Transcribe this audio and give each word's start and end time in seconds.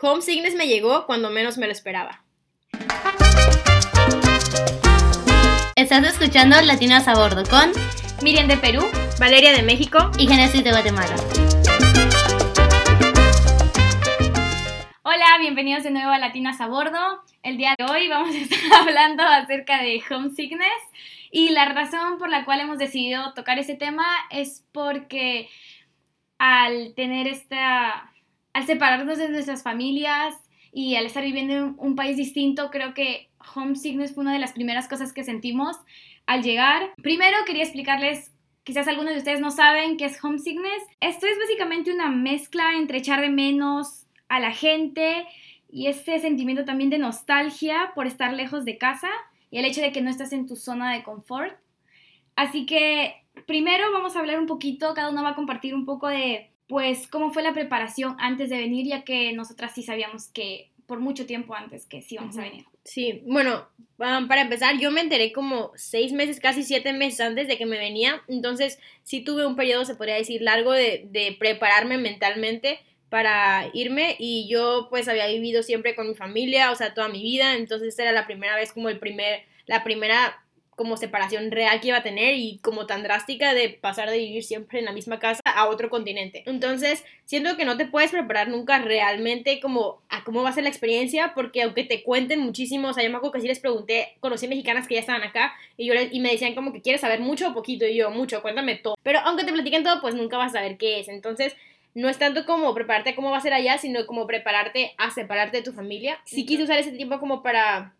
Homesickness 0.00 0.54
me 0.54 0.68
llegó 0.68 1.06
cuando 1.06 1.28
menos 1.28 1.58
me 1.58 1.66
lo 1.66 1.72
esperaba. 1.72 2.22
Estás 5.74 6.06
escuchando 6.06 6.60
Latinas 6.62 7.08
a 7.08 7.14
Bordo 7.14 7.42
con 7.44 7.72
Miriam 8.22 8.46
de 8.46 8.56
Perú, 8.58 8.84
Valeria 9.18 9.52
de 9.52 9.64
México 9.64 10.10
y 10.16 10.28
Genesis 10.28 10.62
de 10.62 10.70
Guatemala. 10.70 11.16
Hola, 15.02 15.38
bienvenidos 15.40 15.82
de 15.82 15.90
nuevo 15.90 16.10
a 16.10 16.18
Latinas 16.18 16.60
a 16.60 16.68
Bordo. 16.68 17.22
El 17.42 17.56
día 17.56 17.74
de 17.76 17.84
hoy 17.84 18.08
vamos 18.08 18.36
a 18.36 18.38
estar 18.38 18.58
hablando 18.80 19.24
acerca 19.24 19.82
de 19.82 20.00
homesickness 20.08 20.68
y 21.32 21.48
la 21.48 21.64
razón 21.64 22.18
por 22.18 22.30
la 22.30 22.44
cual 22.44 22.60
hemos 22.60 22.78
decidido 22.78 23.34
tocar 23.34 23.58
ese 23.58 23.74
tema 23.74 24.06
es 24.30 24.64
porque 24.70 25.48
al 26.38 26.94
tener 26.94 27.26
esta 27.26 28.07
al 28.52 28.66
separarnos 28.66 29.18
de 29.18 29.28
nuestras 29.28 29.62
familias 29.62 30.34
y 30.72 30.96
al 30.96 31.06
estar 31.06 31.24
viviendo 31.24 31.54
en 31.54 31.74
un 31.78 31.96
país 31.96 32.16
distinto, 32.16 32.70
creo 32.70 32.94
que 32.94 33.28
homesickness 33.54 34.14
fue 34.14 34.22
una 34.22 34.32
de 34.32 34.38
las 34.38 34.52
primeras 34.52 34.88
cosas 34.88 35.12
que 35.12 35.24
sentimos 35.24 35.76
al 36.26 36.42
llegar. 36.42 36.92
Primero 37.02 37.36
quería 37.46 37.62
explicarles, 37.62 38.32
quizás 38.64 38.86
algunos 38.88 39.12
de 39.12 39.18
ustedes 39.18 39.40
no 39.40 39.50
saben 39.50 39.96
qué 39.96 40.06
es 40.06 40.22
homesickness. 40.22 40.82
Esto 41.00 41.26
es 41.26 41.38
básicamente 41.38 41.92
una 41.92 42.10
mezcla 42.10 42.76
entre 42.76 42.98
echar 42.98 43.20
de 43.20 43.30
menos 43.30 44.06
a 44.28 44.40
la 44.40 44.52
gente 44.52 45.26
y 45.70 45.86
ese 45.86 46.18
sentimiento 46.18 46.64
también 46.64 46.90
de 46.90 46.98
nostalgia 46.98 47.92
por 47.94 48.06
estar 48.06 48.32
lejos 48.32 48.64
de 48.64 48.78
casa 48.78 49.08
y 49.50 49.58
el 49.58 49.64
hecho 49.64 49.80
de 49.80 49.92
que 49.92 50.00
no 50.00 50.10
estás 50.10 50.32
en 50.32 50.46
tu 50.46 50.56
zona 50.56 50.92
de 50.92 51.02
confort. 51.02 51.56
Así 52.36 52.66
que 52.66 53.24
primero 53.46 53.90
vamos 53.92 54.16
a 54.16 54.20
hablar 54.20 54.38
un 54.38 54.46
poquito, 54.46 54.94
cada 54.94 55.10
uno 55.10 55.22
va 55.22 55.30
a 55.30 55.34
compartir 55.34 55.74
un 55.74 55.84
poco 55.84 56.08
de 56.08 56.50
pues 56.68 57.06
cómo 57.08 57.32
fue 57.32 57.42
la 57.42 57.54
preparación 57.54 58.16
antes 58.18 58.50
de 58.50 58.58
venir, 58.58 58.86
ya 58.86 59.02
que 59.02 59.32
nosotras 59.32 59.72
sí 59.74 59.82
sabíamos 59.82 60.28
que 60.28 60.70
por 60.86 61.00
mucho 61.00 61.26
tiempo 61.26 61.54
antes 61.54 61.84
que 61.86 62.02
sí 62.02 62.14
íbamos 62.14 62.38
a 62.38 62.42
venir. 62.42 62.64
Sí, 62.84 63.22
bueno, 63.26 63.68
um, 63.98 64.28
para 64.28 64.42
empezar, 64.42 64.78
yo 64.78 64.90
me 64.90 65.02
enteré 65.02 65.32
como 65.32 65.72
seis 65.76 66.12
meses, 66.12 66.40
casi 66.40 66.62
siete 66.62 66.92
meses 66.92 67.20
antes 67.20 67.46
de 67.46 67.58
que 67.58 67.66
me 67.66 67.76
venía, 67.78 68.22
entonces 68.28 68.78
sí 69.02 69.20
tuve 69.20 69.46
un 69.46 69.56
periodo, 69.56 69.84
se 69.84 69.96
podría 69.96 70.14
decir, 70.14 70.40
largo 70.40 70.72
de, 70.72 71.06
de 71.10 71.36
prepararme 71.38 71.98
mentalmente 71.98 72.80
para 73.10 73.70
irme. 73.74 74.16
Y 74.18 74.48
yo 74.48 74.88
pues 74.90 75.08
había 75.08 75.26
vivido 75.26 75.62
siempre 75.62 75.94
con 75.94 76.08
mi 76.08 76.14
familia, 76.14 76.70
o 76.70 76.74
sea, 76.74 76.94
toda 76.94 77.08
mi 77.08 77.22
vida, 77.22 77.56
entonces 77.56 77.98
era 77.98 78.12
la 78.12 78.26
primera 78.26 78.56
vez 78.56 78.72
como 78.72 78.88
el 78.88 78.98
primer, 78.98 79.42
la 79.66 79.84
primera 79.84 80.42
como 80.78 80.96
separación 80.96 81.50
real 81.50 81.80
que 81.80 81.88
iba 81.88 81.96
a 81.96 82.02
tener 82.04 82.36
y 82.36 82.58
como 82.62 82.86
tan 82.86 83.02
drástica 83.02 83.52
de 83.52 83.68
pasar 83.68 84.08
de 84.08 84.16
vivir 84.16 84.44
siempre 84.44 84.78
en 84.78 84.84
la 84.84 84.92
misma 84.92 85.18
casa 85.18 85.42
a 85.44 85.66
otro 85.66 85.90
continente. 85.90 86.44
Entonces, 86.46 87.04
siento 87.24 87.56
que 87.56 87.64
no 87.64 87.76
te 87.76 87.84
puedes 87.84 88.12
preparar 88.12 88.48
nunca 88.48 88.78
realmente 88.78 89.58
como 89.58 90.00
a 90.08 90.22
cómo 90.22 90.44
va 90.44 90.50
a 90.50 90.52
ser 90.52 90.62
la 90.62 90.68
experiencia, 90.68 91.32
porque 91.34 91.64
aunque 91.64 91.82
te 91.82 92.04
cuenten 92.04 92.38
muchísimo, 92.38 92.88
o 92.88 92.92
sea, 92.94 93.02
yo 93.02 93.10
me 93.10 93.16
acuerdo 93.16 93.32
que 93.32 93.40
sí 93.40 93.48
les 93.48 93.58
pregunté, 93.58 94.16
conocí 94.20 94.46
mexicanas 94.46 94.86
que 94.86 94.94
ya 94.94 95.00
estaban 95.00 95.24
acá 95.24 95.52
y, 95.76 95.86
yo 95.86 95.94
y 95.94 96.20
me 96.20 96.30
decían 96.30 96.54
como 96.54 96.72
que 96.72 96.80
quieres 96.80 97.00
saber 97.00 97.18
mucho 97.18 97.48
o 97.48 97.54
poquito, 97.54 97.84
y 97.84 97.96
yo, 97.96 98.10
mucho, 98.12 98.40
cuéntame 98.40 98.76
todo. 98.76 98.94
Pero 99.02 99.18
aunque 99.24 99.42
te 99.42 99.52
platiquen 99.52 99.82
todo, 99.82 100.00
pues 100.00 100.14
nunca 100.14 100.38
vas 100.38 100.52
a 100.54 100.60
saber 100.60 100.78
qué 100.78 101.00
es. 101.00 101.08
Entonces, 101.08 101.56
no 101.94 102.08
es 102.08 102.18
tanto 102.18 102.46
como 102.46 102.72
prepararte 102.72 103.10
a 103.10 103.16
cómo 103.16 103.32
va 103.32 103.38
a 103.38 103.40
ser 103.40 103.52
allá, 103.52 103.78
sino 103.78 104.06
como 104.06 104.28
prepararte 104.28 104.94
a 104.96 105.10
separarte 105.10 105.56
de 105.56 105.62
tu 105.64 105.72
familia. 105.72 106.20
Sí 106.24 106.46
quise 106.46 106.62
usar 106.62 106.78
ese 106.78 106.92
tiempo 106.92 107.18
como 107.18 107.42
para 107.42 107.94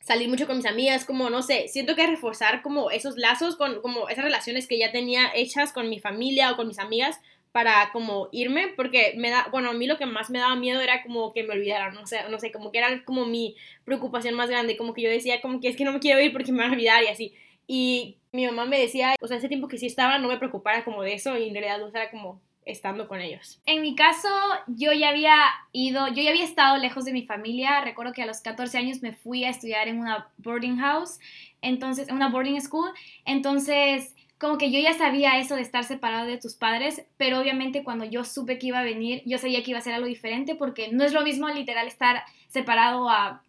salir 0.00 0.28
mucho 0.28 0.46
con 0.46 0.56
mis 0.56 0.66
amigas, 0.66 1.04
como 1.04 1.30
no 1.30 1.42
sé, 1.42 1.68
siento 1.68 1.94
que 1.94 2.06
reforzar 2.06 2.62
como 2.62 2.90
esos 2.90 3.16
lazos 3.16 3.56
con 3.56 3.80
como 3.82 4.08
esas 4.08 4.24
relaciones 4.24 4.66
que 4.66 4.78
ya 4.78 4.92
tenía 4.92 5.30
hechas 5.34 5.72
con 5.72 5.88
mi 5.88 6.00
familia 6.00 6.52
o 6.52 6.56
con 6.56 6.68
mis 6.68 6.78
amigas 6.78 7.20
para 7.52 7.90
como 7.92 8.28
irme, 8.32 8.68
porque 8.76 9.14
me 9.16 9.30
da, 9.30 9.48
bueno, 9.50 9.70
a 9.70 9.72
mí 9.72 9.86
lo 9.86 9.98
que 9.98 10.06
más 10.06 10.30
me 10.30 10.38
daba 10.38 10.54
miedo 10.56 10.80
era 10.80 11.02
como 11.02 11.32
que 11.32 11.42
me 11.42 11.54
olvidaran, 11.54 11.96
o 11.98 12.06
sea, 12.06 12.28
no 12.28 12.38
sé, 12.38 12.52
como 12.52 12.70
que 12.70 12.78
era 12.78 13.04
como 13.04 13.26
mi 13.26 13.56
preocupación 13.84 14.34
más 14.34 14.48
grande, 14.48 14.76
como 14.76 14.94
que 14.94 15.02
yo 15.02 15.10
decía 15.10 15.40
como 15.40 15.60
que 15.60 15.68
es 15.68 15.76
que 15.76 15.84
no 15.84 15.92
me 15.92 16.00
quiero 16.00 16.20
ir 16.20 16.32
porque 16.32 16.52
me 16.52 16.58
van 16.58 16.70
a 16.70 16.74
olvidar 16.74 17.02
y 17.02 17.08
así. 17.08 17.34
Y 17.66 18.18
mi 18.32 18.46
mamá 18.46 18.66
me 18.66 18.80
decía, 18.80 19.16
o 19.20 19.26
sea, 19.26 19.36
ese 19.36 19.48
tiempo 19.48 19.68
que 19.68 19.78
sí 19.78 19.86
estaba 19.86 20.18
no 20.18 20.28
me 20.28 20.38
preocupara 20.38 20.84
como 20.84 21.02
de 21.02 21.14
eso 21.14 21.36
y 21.36 21.48
en 21.48 21.54
realidad 21.54 21.82
o 21.82 21.90
sea, 21.90 22.02
era 22.02 22.10
como 22.10 22.40
estando 22.70 23.08
con 23.08 23.20
ellos. 23.20 23.60
En 23.66 23.82
mi 23.82 23.94
caso, 23.94 24.28
yo 24.66 24.92
ya 24.92 25.10
había 25.10 25.36
ido, 25.72 26.08
yo 26.08 26.22
ya 26.22 26.30
había 26.30 26.44
estado 26.44 26.78
lejos 26.78 27.04
de 27.04 27.12
mi 27.12 27.22
familia. 27.22 27.80
Recuerdo 27.80 28.12
que 28.12 28.22
a 28.22 28.26
los 28.26 28.40
14 28.40 28.78
años 28.78 29.02
me 29.02 29.12
fui 29.12 29.44
a 29.44 29.50
estudiar 29.50 29.88
en 29.88 29.98
una 29.98 30.28
boarding 30.38 30.78
house, 30.78 31.18
entonces, 31.62 32.08
en 32.08 32.16
una 32.16 32.28
boarding 32.28 32.60
school. 32.60 32.90
Entonces, 33.24 34.14
como 34.40 34.56
que 34.56 34.70
yo 34.70 34.80
ya 34.80 34.94
sabía 34.94 35.38
eso 35.38 35.54
de 35.54 35.62
estar 35.62 35.84
separado 35.84 36.26
de 36.26 36.38
tus 36.38 36.54
padres, 36.54 37.04
pero 37.18 37.38
obviamente 37.38 37.84
cuando 37.84 38.06
yo 38.06 38.24
supe 38.24 38.58
que 38.58 38.68
iba 38.68 38.78
a 38.78 38.84
venir, 38.84 39.22
yo 39.26 39.36
sabía 39.36 39.62
que 39.62 39.72
iba 39.72 39.78
a 39.78 39.82
ser 39.82 39.92
algo 39.92 40.06
diferente 40.06 40.54
porque 40.54 40.88
no 40.90 41.04
es 41.04 41.12
lo 41.12 41.22
mismo 41.22 41.46
literal 41.50 41.86
estar 41.86 42.24
separado 42.48 43.10
a 43.10 43.42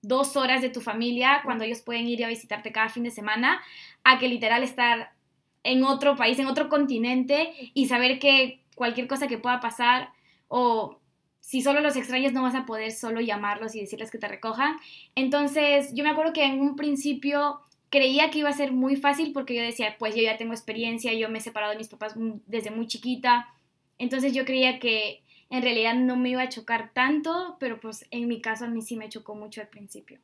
dos 0.00 0.36
horas 0.36 0.62
de 0.62 0.70
tu 0.70 0.80
familia 0.80 1.42
cuando 1.44 1.64
ellos 1.64 1.82
pueden 1.82 2.08
ir 2.08 2.24
a 2.24 2.28
visitarte 2.28 2.72
cada 2.72 2.88
fin 2.88 3.02
de 3.02 3.10
semana, 3.10 3.60
a 4.02 4.18
que 4.18 4.28
literal 4.28 4.62
estar 4.62 5.12
en 5.62 5.84
otro 5.84 6.16
país, 6.16 6.38
en 6.38 6.46
otro 6.46 6.70
continente 6.70 7.52
y 7.74 7.88
saber 7.88 8.18
que 8.18 8.59
cualquier 8.80 9.08
cosa 9.08 9.28
que 9.28 9.36
pueda 9.36 9.60
pasar 9.60 10.08
o 10.48 10.98
si 11.40 11.60
solo 11.60 11.82
los 11.82 11.96
extraños 11.96 12.32
no 12.32 12.42
vas 12.42 12.54
a 12.54 12.64
poder 12.64 12.92
solo 12.92 13.20
llamarlos 13.20 13.74
y 13.74 13.80
decirles 13.80 14.10
que 14.10 14.16
te 14.16 14.26
recojan. 14.26 14.78
Entonces 15.14 15.92
yo 15.92 16.02
me 16.02 16.08
acuerdo 16.08 16.32
que 16.32 16.46
en 16.46 16.62
un 16.62 16.76
principio 16.76 17.60
creía 17.90 18.30
que 18.30 18.38
iba 18.38 18.48
a 18.48 18.54
ser 18.54 18.72
muy 18.72 18.96
fácil 18.96 19.34
porque 19.34 19.54
yo 19.54 19.60
decía, 19.60 19.96
pues 19.98 20.14
yo 20.14 20.22
ya 20.22 20.38
tengo 20.38 20.54
experiencia, 20.54 21.12
yo 21.12 21.28
me 21.28 21.40
he 21.40 21.42
separado 21.42 21.72
de 21.72 21.76
mis 21.76 21.88
papás 21.88 22.14
desde 22.46 22.70
muy 22.70 22.86
chiquita. 22.86 23.48
Entonces 23.98 24.32
yo 24.32 24.46
creía 24.46 24.78
que 24.78 25.20
en 25.50 25.60
realidad 25.60 25.94
no 25.94 26.16
me 26.16 26.30
iba 26.30 26.40
a 26.40 26.48
chocar 26.48 26.90
tanto, 26.94 27.58
pero 27.60 27.80
pues 27.80 28.06
en 28.10 28.28
mi 28.28 28.40
caso 28.40 28.64
a 28.64 28.68
mí 28.68 28.80
sí 28.80 28.96
me 28.96 29.10
chocó 29.10 29.34
mucho 29.34 29.60
al 29.60 29.68
principio. 29.68 30.20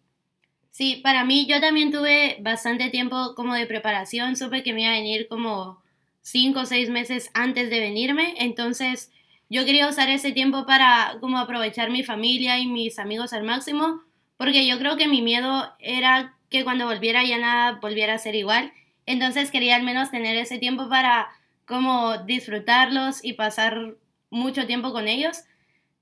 Sí, 0.70 1.00
para 1.04 1.26
mí 1.26 1.44
yo 1.46 1.60
también 1.60 1.92
tuve 1.92 2.38
bastante 2.40 2.88
tiempo 2.88 3.34
como 3.34 3.52
de 3.52 3.66
preparación, 3.66 4.34
supe 4.34 4.62
que 4.62 4.72
me 4.72 4.84
iba 4.84 4.92
a 4.92 4.94
venir 4.94 5.28
como 5.28 5.84
cinco 6.26 6.60
o 6.60 6.66
seis 6.66 6.90
meses 6.90 7.30
antes 7.34 7.70
de 7.70 7.78
venirme, 7.78 8.34
entonces 8.38 9.12
yo 9.48 9.64
quería 9.64 9.88
usar 9.88 10.08
ese 10.08 10.32
tiempo 10.32 10.66
para 10.66 11.18
como 11.20 11.38
aprovechar 11.38 11.88
mi 11.88 12.02
familia 12.02 12.58
y 12.58 12.66
mis 12.66 12.98
amigos 12.98 13.32
al 13.32 13.44
máximo, 13.44 14.02
porque 14.36 14.66
yo 14.66 14.76
creo 14.78 14.96
que 14.96 15.06
mi 15.06 15.22
miedo 15.22 15.72
era 15.78 16.34
que 16.50 16.64
cuando 16.64 16.86
volviera 16.86 17.22
ya 17.22 17.38
nada 17.38 17.78
volviera 17.80 18.14
a 18.14 18.18
ser 18.18 18.34
igual, 18.34 18.72
entonces 19.06 19.52
quería 19.52 19.76
al 19.76 19.84
menos 19.84 20.10
tener 20.10 20.36
ese 20.36 20.58
tiempo 20.58 20.88
para 20.88 21.28
como 21.64 22.18
disfrutarlos 22.18 23.24
y 23.24 23.34
pasar 23.34 23.94
mucho 24.28 24.66
tiempo 24.66 24.92
con 24.92 25.06
ellos. 25.06 25.44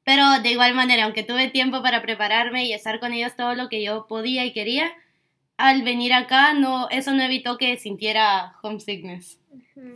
Pero 0.04 0.40
de 0.40 0.50
igual 0.50 0.74
manera, 0.74 1.04
aunque 1.04 1.22
tuve 1.22 1.48
tiempo 1.48 1.82
para 1.82 2.00
prepararme 2.00 2.64
y 2.64 2.72
estar 2.72 2.98
con 2.98 3.12
ellos 3.12 3.36
todo 3.36 3.54
lo 3.54 3.68
que 3.68 3.82
yo 3.82 4.06
podía 4.06 4.44
y 4.46 4.54
quería, 4.54 4.90
al 5.58 5.82
venir 5.82 6.14
acá 6.14 6.54
no, 6.54 6.88
eso 6.90 7.12
no 7.12 7.22
evitó 7.22 7.58
que 7.58 7.76
sintiera 7.76 8.56
homesickness. 8.62 9.38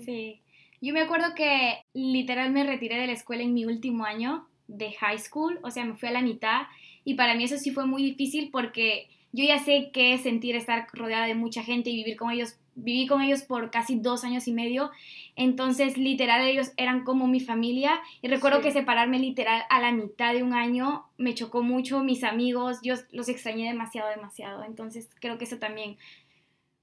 Sí. 0.05 0.41
Yo 0.81 0.93
me 0.93 1.01
acuerdo 1.01 1.35
que 1.35 1.83
literal 1.93 2.51
me 2.53 2.65
retiré 2.65 2.97
de 2.97 3.07
la 3.07 3.13
escuela 3.13 3.43
en 3.43 3.55
mi 3.55 3.65
último 3.65 4.05
año 4.05 4.47
de 4.69 4.93
high 4.93 5.19
school, 5.19 5.59
o 5.63 5.71
sea, 5.71 5.85
me 5.85 5.95
fui 5.95 6.09
a 6.09 6.13
la 6.13 6.23
mitad 6.23 6.63
y 7.05 7.15
para 7.15 7.35
mí 7.35 7.45
eso 7.45 7.57
sí 7.57 7.71
fue 7.71 7.87
muy 7.87 8.03
difícil 8.03 8.51
porque 8.51 9.09
yo 9.33 9.45
ya 9.45 9.59
sé 9.59 9.91
qué 9.93 10.15
es 10.15 10.23
sentir 10.23 10.57
estar 10.57 10.87
rodeada 10.93 11.27
de 11.27 11.35
mucha 11.35 11.63
gente 11.63 11.91
y 11.91 11.97
vivir 11.97 12.17
con 12.17 12.31
ellos 12.31 12.57
viví 12.79 13.07
con 13.07 13.23
ellos 13.23 13.43
por 13.43 13.71
casi 13.71 13.97
dos 13.97 14.25
años 14.25 14.47
y 14.47 14.53
medio, 14.53 14.91
entonces 15.37 15.99
literal 15.99 16.47
ellos 16.47 16.73
eran 16.77 17.05
como 17.05 17.27
mi 17.27 17.41
familia 17.41 18.01
y 18.23 18.29
recuerdo 18.29 18.61
que 18.61 18.71
separarme 18.71 19.19
literal 19.19 19.63
a 19.69 19.81
la 19.81 19.93
mitad 19.93 20.33
de 20.33 20.43
un 20.43 20.55
año 20.55 21.05
me 21.17 21.35
chocó 21.35 21.63
mucho, 21.63 22.03
mis 22.05 22.25
amigos, 22.25 22.79
yo 22.83 22.95
los 23.11 23.29
extrañé 23.29 23.67
demasiado, 23.67 24.09
demasiado, 24.11 24.63
entonces 24.65 25.09
creo 25.21 25.39
que 25.39 25.45
eso 25.45 25.59
también 25.59 25.97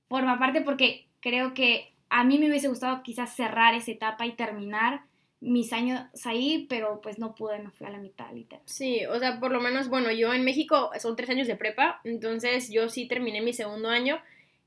forma 0.07 0.37
parte 0.37 0.61
porque 0.61 1.07
creo 1.21 1.53
que 1.53 1.93
a 2.09 2.23
mí 2.23 2.37
me 2.37 2.47
hubiese 2.47 2.67
gustado 2.67 3.03
quizás 3.03 3.35
cerrar 3.35 3.73
esa 3.73 3.91
etapa 3.91 4.25
y 4.25 4.33
terminar 4.33 5.01
mis 5.41 5.73
años 5.73 6.01
ahí, 6.25 6.65
pero 6.69 7.01
pues 7.01 7.19
no 7.19 7.35
pude, 7.35 7.59
me 7.59 7.71
fui 7.71 7.85
a 7.85 7.91
la 7.91 7.99
mitad, 7.99 8.31
literal. 8.33 8.63
Sí, 8.65 9.05
o 9.05 9.19
sea, 9.19 9.39
por 9.39 9.51
lo 9.51 9.61
menos, 9.61 9.89
bueno, 9.89 10.11
yo 10.11 10.33
en 10.33 10.43
México 10.43 10.89
son 10.99 11.15
tres 11.15 11.29
años 11.29 11.47
de 11.47 11.55
prepa, 11.55 12.01
entonces 12.03 12.69
yo 12.71 12.89
sí 12.89 13.07
terminé 13.07 13.41
mi 13.41 13.53
segundo 13.53 13.89
año 13.89 14.19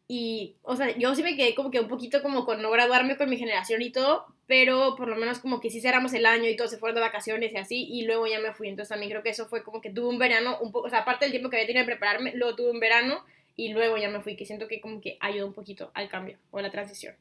y, 0.07 0.55
o 0.63 0.77
sea, 0.77 0.97
yo 0.97 1.15
sí 1.15 1.23
me 1.23 1.37
quedé 1.37 1.55
como 1.55 1.71
que 1.71 1.81
un 1.81 1.89
poquito 1.89 2.23
como 2.23 2.45
con 2.45 2.63
no 2.63 2.71
graduarme 2.71 3.17
con 3.17 3.29
mi 3.29 3.37
generación 3.37 3.83
y 3.83 3.91
todo, 3.91 4.27
pero 4.47 4.95
por 4.97 5.09
lo 5.09 5.17
menos 5.17 5.39
como 5.39 5.61
que 5.61 5.69
sí 5.69 5.81
cerramos 5.81 6.15
el 6.15 6.27
año 6.27 6.49
y 6.49 6.57
todos 6.57 6.71
se 6.71 6.79
fueron 6.79 6.95
de 6.95 7.03
vacaciones 7.03 7.53
y 7.53 7.57
así, 7.57 7.87
y 7.91 8.07
luego 8.07 8.27
ya 8.27 8.39
me 8.41 8.53
fui. 8.53 8.69
Entonces 8.69 8.89
también 8.89 9.11
creo 9.11 9.23
que 9.23 9.31
eso 9.31 9.49
fue 9.49 9.63
como 9.63 9.81
que 9.81 9.91
tuve 9.91 10.09
un 10.09 10.19
verano, 10.19 10.59
un 10.61 10.73
poco, 10.73 10.87
o 10.87 10.91
sea, 10.91 11.01
aparte 11.01 11.25
del 11.25 11.33
tiempo 11.33 11.51
que 11.51 11.57
había 11.57 11.67
tenido 11.67 11.85
que 11.85 11.93
prepararme, 11.93 12.33
luego 12.35 12.57
tuve 12.57 12.71
un 12.71 12.81
verano 12.81 13.23
y 13.57 13.73
luego 13.73 13.99
ya 13.99 14.09
me 14.09 14.21
fui, 14.21 14.37
que 14.37 14.47
siento 14.47 14.69
que 14.69 14.81
como 14.81 15.01
que 15.01 15.19
ayudó 15.21 15.47
un 15.47 15.53
poquito 15.53 15.91
al 15.93 16.09
cambio 16.09 16.39
o 16.53 16.59
a 16.59 16.63
la 16.63 16.71
transición. 16.71 17.15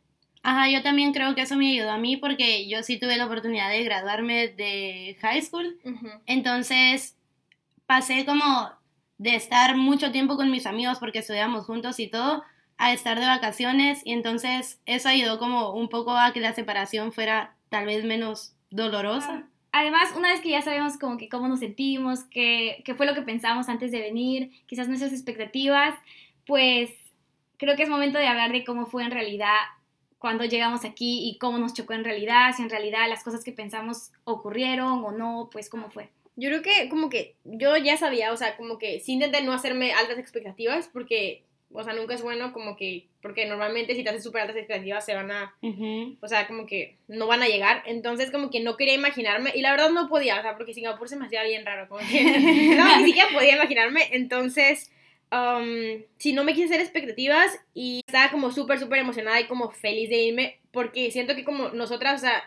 Ajá, 0.43 0.69
yo 0.69 0.81
también 0.81 1.13
creo 1.13 1.35
que 1.35 1.41
eso 1.41 1.55
me 1.55 1.71
ayudó 1.71 1.91
a 1.91 1.97
mí 1.97 2.17
porque 2.17 2.67
yo 2.67 2.83
sí 2.83 2.97
tuve 2.99 3.17
la 3.17 3.25
oportunidad 3.25 3.69
de 3.69 3.83
graduarme 3.83 4.47
de 4.49 5.17
high 5.21 5.41
school. 5.41 5.79
Entonces 6.25 7.15
pasé 7.85 8.25
como 8.25 8.69
de 9.17 9.35
estar 9.35 9.75
mucho 9.75 10.11
tiempo 10.11 10.37
con 10.37 10.51
mis 10.51 10.65
amigos 10.65 10.99
porque 10.99 11.19
estudiamos 11.19 11.65
juntos 11.65 11.99
y 11.99 12.07
todo, 12.07 12.43
a 12.77 12.93
estar 12.93 13.19
de 13.19 13.25
vacaciones 13.25 14.01
y 14.05 14.13
entonces 14.13 14.79
eso 14.85 15.09
ayudó 15.09 15.39
como 15.39 15.71
un 15.73 15.89
poco 15.89 16.15
a 16.15 16.31
que 16.31 16.39
la 16.39 16.53
separación 16.53 17.11
fuera 17.11 17.55
tal 17.69 17.85
vez 17.87 18.05
menos 18.05 18.53
dolorosa. 18.69 19.47
además, 19.71 20.13
una 20.15 20.29
vez 20.29 20.41
que 20.41 20.49
ya 20.49 20.61
sabemos 20.61 20.97
como 20.97 21.17
que 21.17 21.29
cómo 21.29 21.47
nos 21.47 21.59
sentimos, 21.59 22.23
qué, 22.25 22.81
qué 22.85 22.93
fue 22.93 23.05
lo 23.05 23.15
que 23.15 23.21
pensamos 23.21 23.69
antes 23.69 23.91
de 23.91 24.01
venir, 24.01 24.51
quizás 24.67 24.87
nuestras 24.87 25.11
expectativas, 25.11 25.95
pues 26.45 26.91
creo 27.57 27.75
que 27.75 27.83
es 27.83 27.89
momento 27.89 28.17
de 28.17 28.27
hablar 28.27 28.51
de 28.51 28.63
cómo 28.63 28.85
fue 28.85 29.03
en 29.03 29.11
realidad 29.11 29.55
cuando 30.19 30.45
llegamos 30.45 30.83
aquí 30.83 31.29
y 31.29 31.37
cómo 31.37 31.57
nos 31.59 31.73
chocó 31.73 31.93
en 31.93 32.03
realidad, 32.03 32.51
si 32.55 32.63
en 32.63 32.69
realidad 32.69 33.07
las 33.07 33.23
cosas 33.23 33.43
que 33.43 33.51
pensamos 33.51 34.11
ocurrieron 34.23 35.03
o 35.03 35.11
no, 35.11 35.49
pues 35.51 35.69
cómo 35.69 35.89
fue. 35.89 36.09
Yo 36.35 36.49
creo 36.49 36.61
que 36.61 36.89
como 36.89 37.09
que 37.09 37.35
yo 37.43 37.75
ya 37.77 37.97
sabía, 37.97 38.31
o 38.31 38.37
sea, 38.37 38.57
como 38.57 38.77
que 38.77 38.99
sí 38.99 39.13
intenté 39.13 39.41
no 39.41 39.53
hacerme 39.53 39.93
altas 39.93 40.19
expectativas 40.19 40.87
porque, 40.91 41.43
o 41.71 41.83
sea, 41.83 41.93
nunca 41.93 42.13
es 42.13 42.21
bueno 42.21 42.53
como 42.53 42.75
que, 42.75 43.07
porque 43.21 43.47
normalmente 43.47 43.95
si 43.95 44.03
te 44.03 44.09
haces 44.09 44.23
súper 44.23 44.41
altas 44.41 44.57
expectativas 44.57 45.03
se 45.03 45.15
van 45.15 45.31
a, 45.31 45.55
o 46.21 46.27
sea, 46.27 46.47
como 46.47 46.67
que 46.67 46.95
no 47.07 47.25
van 47.25 47.41
a 47.41 47.47
llegar. 47.47 47.83
Entonces 47.85 48.31
como 48.31 48.49
que 48.49 48.59
no 48.59 48.77
quería 48.77 48.93
imaginarme 48.93 49.51
y 49.55 49.61
la 49.61 49.71
verdad 49.71 49.89
no 49.89 50.09
podía, 50.09 50.39
o 50.39 50.41
sea, 50.41 50.57
porque 50.57 50.73
Singapur 50.73 51.09
se 51.09 51.15
me 51.15 51.25
hacía 51.25 51.43
bien 51.43 51.65
raro, 51.65 51.87
como 51.89 52.01
que 52.07 52.23
no, 52.77 52.97
ni 52.99 53.05
siquiera 53.05 53.29
podía 53.33 53.55
imaginarme. 53.55 54.09
Entonces, 54.11 54.91
um, 55.31 56.03
si 56.17 56.33
no 56.33 56.43
me 56.43 56.53
quise 56.53 56.65
hacer 56.65 56.81
expectativas 56.81 57.59
y 57.73 58.01
estaba 58.05 58.31
como 58.31 58.51
súper, 58.51 58.79
súper 58.79 58.99
emocionada 58.99 59.39
y 59.39 59.47
como 59.47 59.69
feliz 59.69 60.09
de 60.09 60.23
irme 60.23 60.59
porque 60.71 61.11
siento 61.11 61.35
que 61.35 61.43
como 61.43 61.69
nosotras, 61.69 62.21
o 62.21 62.25
sea, 62.25 62.43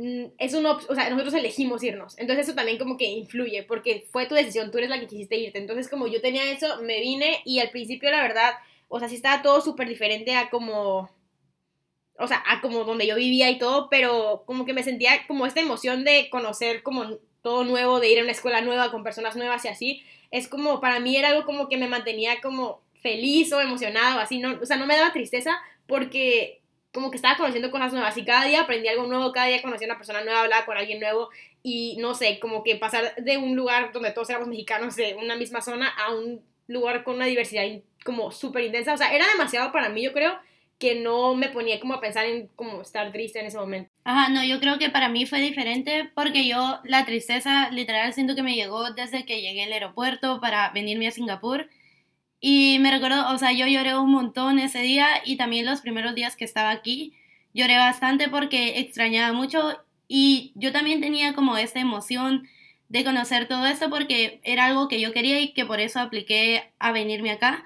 Mm, 0.00 0.26
es 0.38 0.54
un 0.54 0.64
o 0.64 0.78
sea, 0.94 1.10
nosotros 1.10 1.34
elegimos 1.34 1.82
irnos. 1.82 2.16
Entonces 2.18 2.46
eso 2.46 2.54
también 2.54 2.78
como 2.78 2.96
que 2.96 3.06
influye, 3.06 3.64
porque 3.64 4.06
fue 4.12 4.26
tu 4.26 4.36
decisión, 4.36 4.70
tú 4.70 4.78
eres 4.78 4.90
la 4.90 5.00
que 5.00 5.08
quisiste 5.08 5.36
irte. 5.36 5.58
Entonces 5.58 5.88
como 5.88 6.06
yo 6.06 6.20
tenía 6.20 6.52
eso, 6.52 6.80
me 6.82 7.00
vine 7.00 7.42
y 7.44 7.58
al 7.58 7.70
principio 7.70 8.08
la 8.12 8.22
verdad, 8.22 8.52
o 8.86 9.00
sea, 9.00 9.08
sí 9.08 9.16
estaba 9.16 9.42
todo 9.42 9.60
súper 9.60 9.88
diferente 9.88 10.36
a 10.36 10.50
como, 10.50 11.10
o 12.16 12.26
sea, 12.28 12.44
a 12.46 12.60
como 12.60 12.84
donde 12.84 13.08
yo 13.08 13.16
vivía 13.16 13.50
y 13.50 13.58
todo, 13.58 13.88
pero 13.90 14.44
como 14.46 14.64
que 14.64 14.72
me 14.72 14.84
sentía 14.84 15.26
como 15.26 15.46
esta 15.46 15.60
emoción 15.60 16.04
de 16.04 16.28
conocer 16.30 16.84
como 16.84 17.18
todo 17.42 17.64
nuevo, 17.64 17.98
de 17.98 18.08
ir 18.08 18.20
a 18.20 18.22
una 18.22 18.32
escuela 18.32 18.60
nueva 18.60 18.92
con 18.92 19.02
personas 19.02 19.34
nuevas 19.34 19.64
y 19.64 19.68
así. 19.68 20.02
Es 20.30 20.48
como, 20.48 20.80
para 20.80 21.00
mí 21.00 21.16
era 21.16 21.28
algo 21.28 21.44
como 21.44 21.68
que 21.68 21.76
me 21.76 21.88
mantenía 21.88 22.40
como 22.40 22.82
feliz 23.00 23.52
o 23.52 23.60
emocionado, 23.60 24.20
así, 24.20 24.38
no, 24.38 24.58
o 24.60 24.66
sea, 24.66 24.76
no 24.76 24.86
me 24.86 24.96
daba 24.96 25.12
tristeza 25.12 25.56
porque 25.86 26.60
como 26.92 27.10
que 27.10 27.16
estaba 27.16 27.36
conociendo 27.36 27.70
cosas 27.70 27.92
nuevas 27.92 28.16
y 28.16 28.24
cada 28.24 28.44
día 28.44 28.62
aprendí 28.62 28.88
algo 28.88 29.06
nuevo, 29.06 29.32
cada 29.32 29.46
día 29.46 29.62
conocía 29.62 29.86
a 29.86 29.90
una 29.90 29.98
persona 29.98 30.24
nueva, 30.24 30.40
hablaba 30.40 30.66
con 30.66 30.76
alguien 30.76 31.00
nuevo 31.00 31.28
y 31.62 31.96
no 31.98 32.14
sé, 32.14 32.38
como 32.40 32.64
que 32.64 32.76
pasar 32.76 33.14
de 33.16 33.36
un 33.36 33.54
lugar 33.54 33.92
donde 33.92 34.10
todos 34.10 34.30
éramos 34.30 34.48
mexicanos 34.48 34.96
de 34.96 35.14
una 35.14 35.36
misma 35.36 35.60
zona 35.62 35.88
a 35.88 36.14
un 36.14 36.42
lugar 36.66 37.04
con 37.04 37.16
una 37.16 37.26
diversidad 37.26 37.64
como 38.04 38.30
súper 38.30 38.64
intensa, 38.64 38.94
o 38.94 38.96
sea, 38.96 39.14
era 39.14 39.26
demasiado 39.28 39.70
para 39.70 39.88
mí, 39.88 40.02
yo 40.02 40.12
creo 40.12 40.38
que 40.78 40.94
no 40.94 41.34
me 41.34 41.48
ponía 41.48 41.80
como 41.80 41.94
a 41.94 42.00
pensar 42.00 42.26
en 42.26 42.48
como 42.48 42.82
estar 42.82 43.10
triste 43.12 43.40
en 43.40 43.46
ese 43.46 43.58
momento. 43.58 43.90
Ajá, 44.08 44.30
no, 44.30 44.42
yo 44.42 44.58
creo 44.58 44.78
que 44.78 44.88
para 44.88 45.10
mí 45.10 45.26
fue 45.26 45.38
diferente 45.42 46.10
porque 46.14 46.48
yo 46.48 46.80
la 46.84 47.04
tristeza 47.04 47.68
literal 47.70 48.14
siento 48.14 48.34
que 48.34 48.42
me 48.42 48.54
llegó 48.54 48.90
desde 48.94 49.26
que 49.26 49.42
llegué 49.42 49.64
al 49.64 49.72
aeropuerto 49.74 50.40
para 50.40 50.70
venirme 50.70 51.08
a 51.08 51.10
Singapur 51.10 51.68
y 52.40 52.78
me 52.80 52.90
recuerdo, 52.90 53.30
o 53.30 53.38
sea, 53.38 53.52
yo 53.52 53.66
lloré 53.66 53.98
un 53.98 54.10
montón 54.12 54.58
ese 54.60 54.80
día 54.80 55.08
y 55.26 55.36
también 55.36 55.66
los 55.66 55.82
primeros 55.82 56.14
días 56.14 56.36
que 56.36 56.46
estaba 56.46 56.70
aquí, 56.70 57.14
lloré 57.54 57.76
bastante 57.78 58.30
porque 58.30 58.78
extrañaba 58.80 59.34
mucho 59.34 59.78
y 60.08 60.52
yo 60.56 60.72
también 60.72 61.02
tenía 61.02 61.34
como 61.34 61.58
esta 61.58 61.80
emoción 61.80 62.48
de 62.88 63.04
conocer 63.04 63.48
todo 63.48 63.66
esto 63.66 63.90
porque 63.90 64.40
era 64.44 64.66
algo 64.66 64.88
que 64.88 65.00
yo 65.00 65.12
quería 65.12 65.40
y 65.40 65.52
que 65.54 65.66
por 65.66 65.80
eso 65.80 66.00
apliqué 66.00 66.72
a 66.78 66.92
venirme 66.92 67.32
acá. 67.32 67.64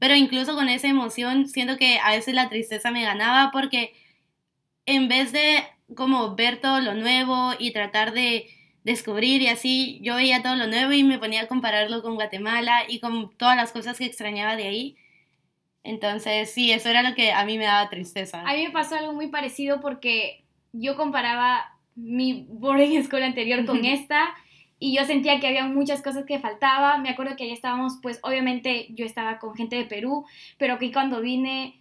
Pero 0.00 0.16
incluso 0.16 0.54
con 0.56 0.68
esa 0.68 0.88
emoción 0.88 1.48
siento 1.48 1.76
que 1.76 1.98
a 2.00 2.10
veces 2.12 2.34
la 2.34 2.48
tristeza 2.48 2.90
me 2.90 3.04
ganaba 3.04 3.50
porque 3.52 3.94
en 4.86 5.08
vez 5.08 5.32
de 5.32 5.64
como 5.94 6.34
ver 6.34 6.60
todo 6.60 6.80
lo 6.80 6.94
nuevo 6.94 7.52
y 7.58 7.72
tratar 7.72 8.12
de 8.12 8.48
descubrir 8.82 9.42
y 9.42 9.48
así 9.48 9.98
yo 10.02 10.14
veía 10.14 10.42
todo 10.42 10.54
lo 10.54 10.66
nuevo 10.66 10.92
y 10.92 11.02
me 11.02 11.18
ponía 11.18 11.42
a 11.42 11.48
compararlo 11.48 12.02
con 12.02 12.14
Guatemala 12.14 12.84
y 12.88 13.00
con 13.00 13.36
todas 13.36 13.56
las 13.56 13.72
cosas 13.72 13.98
que 13.98 14.04
extrañaba 14.04 14.56
de 14.56 14.68
ahí. 14.68 14.96
Entonces, 15.82 16.52
sí, 16.52 16.72
eso 16.72 16.88
era 16.88 17.02
lo 17.02 17.14
que 17.14 17.32
a 17.32 17.44
mí 17.44 17.58
me 17.58 17.64
daba 17.64 17.88
tristeza. 17.88 18.42
A 18.42 18.54
mí 18.54 18.64
me 18.64 18.70
pasó 18.70 18.96
algo 18.96 19.12
muy 19.12 19.28
parecido 19.28 19.80
porque 19.80 20.44
yo 20.72 20.96
comparaba 20.96 21.78
mi 21.94 22.46
boarding 22.48 23.02
school 23.04 23.22
anterior 23.22 23.64
con 23.64 23.84
esta 23.84 24.34
y 24.78 24.94
yo 24.96 25.04
sentía 25.04 25.40
que 25.40 25.46
había 25.46 25.64
muchas 25.66 26.02
cosas 26.02 26.24
que 26.26 26.38
faltaba. 26.38 26.98
Me 26.98 27.08
acuerdo 27.08 27.36
que 27.36 27.44
ahí 27.44 27.52
estábamos, 27.52 27.98
pues 28.02 28.20
obviamente 28.22 28.88
yo 28.90 29.06
estaba 29.06 29.38
con 29.38 29.54
gente 29.54 29.76
de 29.76 29.84
Perú, 29.84 30.26
pero 30.58 30.74
aquí 30.74 30.92
cuando 30.92 31.20
vine, 31.20 31.80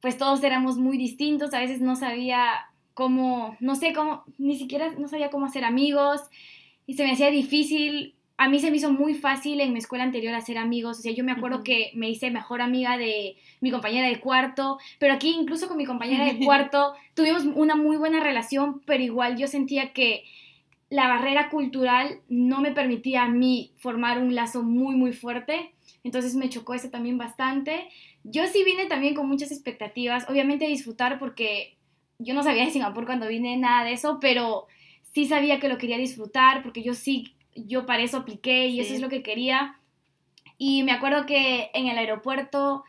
pues 0.00 0.16
todos 0.16 0.42
éramos 0.42 0.78
muy 0.78 0.96
distintos, 0.96 1.52
a 1.52 1.60
veces 1.60 1.80
no 1.80 1.96
sabía 1.96 2.69
como, 2.94 3.56
no 3.60 3.74
sé 3.76 3.92
cómo, 3.92 4.24
ni 4.38 4.56
siquiera 4.56 4.90
no 4.98 5.08
sabía 5.08 5.30
cómo 5.30 5.46
hacer 5.46 5.64
amigos 5.64 6.20
y 6.86 6.94
se 6.94 7.04
me 7.04 7.12
hacía 7.12 7.30
difícil. 7.30 8.14
A 8.36 8.48
mí 8.48 8.58
se 8.58 8.70
me 8.70 8.78
hizo 8.78 8.90
muy 8.90 9.14
fácil 9.14 9.60
en 9.60 9.72
mi 9.72 9.78
escuela 9.78 10.04
anterior 10.04 10.34
hacer 10.34 10.56
amigos. 10.58 10.98
O 10.98 11.02
sea, 11.02 11.12
yo 11.12 11.24
me 11.24 11.32
acuerdo 11.32 11.62
que 11.62 11.92
me 11.94 12.08
hice 12.08 12.30
mejor 12.30 12.62
amiga 12.62 12.96
de 12.96 13.36
mi 13.60 13.70
compañera 13.70 14.08
de 14.08 14.18
cuarto, 14.18 14.78
pero 14.98 15.14
aquí 15.14 15.30
incluso 15.30 15.68
con 15.68 15.76
mi 15.76 15.84
compañera 15.84 16.24
de 16.24 16.38
cuarto 16.44 16.94
tuvimos 17.14 17.44
una 17.44 17.76
muy 17.76 17.96
buena 17.96 18.20
relación, 18.20 18.80
pero 18.86 19.02
igual 19.02 19.36
yo 19.36 19.46
sentía 19.46 19.92
que 19.92 20.24
la 20.88 21.06
barrera 21.06 21.48
cultural 21.50 22.20
no 22.28 22.60
me 22.60 22.72
permitía 22.72 23.22
a 23.22 23.28
mí 23.28 23.72
formar 23.76 24.18
un 24.18 24.34
lazo 24.34 24.62
muy, 24.62 24.96
muy 24.96 25.12
fuerte. 25.12 25.72
Entonces 26.02 26.34
me 26.34 26.48
chocó 26.48 26.74
eso 26.74 26.90
también 26.90 27.18
bastante. 27.18 27.88
Yo 28.24 28.46
sí 28.46 28.64
vine 28.64 28.86
también 28.86 29.14
con 29.14 29.28
muchas 29.28 29.52
expectativas, 29.52 30.28
obviamente 30.28 30.66
a 30.66 30.68
disfrutar 30.68 31.18
porque 31.18 31.76
yo 32.20 32.34
no 32.34 32.42
sabía 32.42 32.64
de 32.64 32.70
Singapur 32.70 33.06
cuando 33.06 33.28
vine 33.28 33.56
nada 33.56 33.84
de 33.84 33.94
eso, 33.94 34.18
pero 34.20 34.66
sí 35.12 35.26
sabía 35.26 35.58
que 35.58 35.68
lo 35.68 35.78
quería 35.78 35.98
disfrutar 35.98 36.62
porque 36.62 36.82
yo 36.82 36.94
sí, 36.94 37.34
yo 37.54 37.86
para 37.86 38.02
eso 38.02 38.18
apliqué 38.18 38.68
y 38.68 38.80
eso 38.80 38.94
es 38.94 39.00
lo 39.00 39.08
que 39.08 39.22
quería. 39.22 39.76
Y 40.58 40.82
me 40.82 40.92
acuerdo 40.92 41.26
que 41.26 41.70
en 41.72 41.86
el 41.86 41.98
aeropuerto 41.98 42.84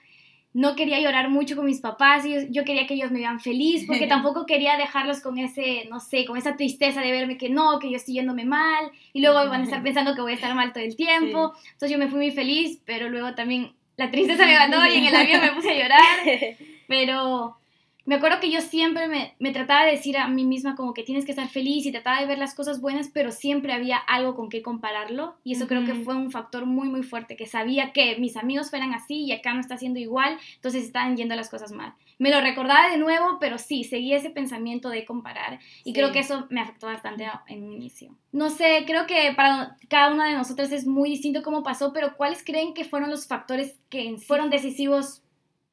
no 0.54 0.75
quería 0.75 1.00
llorar 1.00 1.30
mucho 1.30 1.56
con 1.56 1.66
mis 1.66 1.80
papás, 1.80 2.25
y 2.25 2.51
yo, 2.51 2.66
quería 2.66 2.86
que 2.86 2.95
ellos 2.95 3.12
me 3.12 3.19
vean 3.19 3.39
feliz, 3.39 3.86
porque 3.88 4.07
tampoco 4.07 4.45
quería 4.45 4.75
dejarlos 4.75 5.22
con 5.22 5.38
ese, 5.38 5.88
no 5.89 6.01
sé, 6.01 6.25
con 6.25 6.36
esa 6.38 6.57
tristeza 6.57 7.00
de 7.00 7.12
verme 7.12 7.38
que 7.38 7.50
no, 7.50 7.80
que 7.80 7.89
yo 7.89 7.95
estoy 7.95 8.16
yéndome 8.16 8.44
mal, 8.44 8.92
y 9.13 9.22
luego 9.22 9.38
van 9.50 9.62
a 9.62 9.63
estar 9.63 9.81
pensando 9.83 10.13
que 10.13 10.22
voy 10.22 10.33
a 10.33 10.36
estar 10.36 10.54
mal 10.54 10.74
todo 10.74 10.83
el 10.83 10.98
tiempo. 10.98 11.54
Entonces 11.63 11.92
yo 11.92 11.98
me 11.98 12.10
fui 12.10 12.18
muy 12.18 12.31
feliz, 12.31 12.81
pero 12.86 13.07
luego 13.07 13.33
también 13.33 13.72
la 13.95 14.12
tristeza 14.12 14.45
me 14.45 14.54
ganó 14.54 14.86
y 14.86 14.98
en 14.98 15.06
el 15.06 15.16
avión 15.16 15.42
me 15.42 15.51
puse 15.54 15.72
a 15.72 15.83
llorar. 15.83 16.57
Pero 16.88 17.57
me 18.06 18.15
acuerdo 18.15 18.39
que 18.39 18.51
yo 18.51 18.62
siempre 18.62 19.07
me, 19.07 19.36
me, 19.39 19.51
trataba 19.51 19.86
de 19.86 19.92
decir 19.92 20.18
a 20.18 20.27
mí 20.27 20.44
misma 20.45 20.75
como 20.75 20.94
que 20.94 21.03
tienes 21.03 21.25
que 21.25 21.31
estar 21.31 21.48
feliz 21.50 21.86
y 21.86 21.92
trataba 21.92 22.19
de 22.19 22.25
ver 22.25 22.38
las 22.38 22.56
cosas 22.56 22.81
buenas, 22.81 23.09
pero 23.13 23.31
siempre 23.31 23.74
había 23.74 23.98
algo 23.98 24.36
con 24.36 24.50
que 24.50 24.62
compararlo 24.62 25.36
y 25.44 25.53
eso 25.53 25.68
creo 25.68 25.86
que 25.86 25.94
fue 25.94 26.15
un 26.15 26.31
factor 26.31 26.65
muy 26.65 26.90
muy 26.90 27.04
fuerte, 27.04 27.35
que 27.35 27.45
sabía 27.45 27.94
que 27.94 28.18
mis 28.18 28.37
amigos 28.37 28.69
fueran 28.69 28.94
así 28.94 29.26
y 29.26 29.31
acá 29.31 29.54
no 29.54 29.59
está 29.59 29.78
siendo 29.78 29.99
igual, 29.99 30.37
entonces 30.56 30.83
estaban 30.83 31.16
yendo 31.18 31.35
las 31.35 31.49
cosas 31.49 31.71
mal. 31.71 31.94
Me 32.18 32.30
lo 32.30 32.40
recordaba 32.40 32.90
de 32.90 32.97
nuevo, 32.97 33.37
pero 33.40 33.57
sí, 33.57 33.83
seguía 33.83 34.18
ese 34.18 34.30
pensamiento 34.30 34.90
de 34.90 35.06
comparar 35.06 35.59
y 35.83 35.94
creo 35.94 36.11
que 36.11 36.19
eso 36.19 36.47
me 36.49 36.61
afectó 36.61 36.87
bastante 36.87 37.28
en 37.47 37.64
un 37.64 37.71
inicio. 37.71 38.16
No 38.31 38.49
sé, 38.49 38.83
creo 38.85 39.06
que 39.07 39.33
para 39.35 39.78
cada 39.90 40.14
una 40.14 40.28
de 40.28 40.35
nosotros 40.35 40.71
es 40.71 40.85
muy 40.85 41.09
distinto 41.09 41.42
cómo 41.44 41.64
pasó, 41.64 41.94
pero 41.94 42.16
¿cuáles 42.16 42.44
creen 42.44 42.73
que 42.73 42.85
fueron 42.85 43.09
los 43.09 43.28
factores 43.28 43.76
que 43.90 44.18
fueron 44.18 44.49
decisivos 44.49 45.21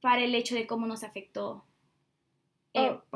para 0.01 0.23
el 0.23 0.35
hecho 0.35 0.55
de 0.55 0.67
cómo 0.67 0.87
nos 0.87 1.03
afectó. 1.03 1.65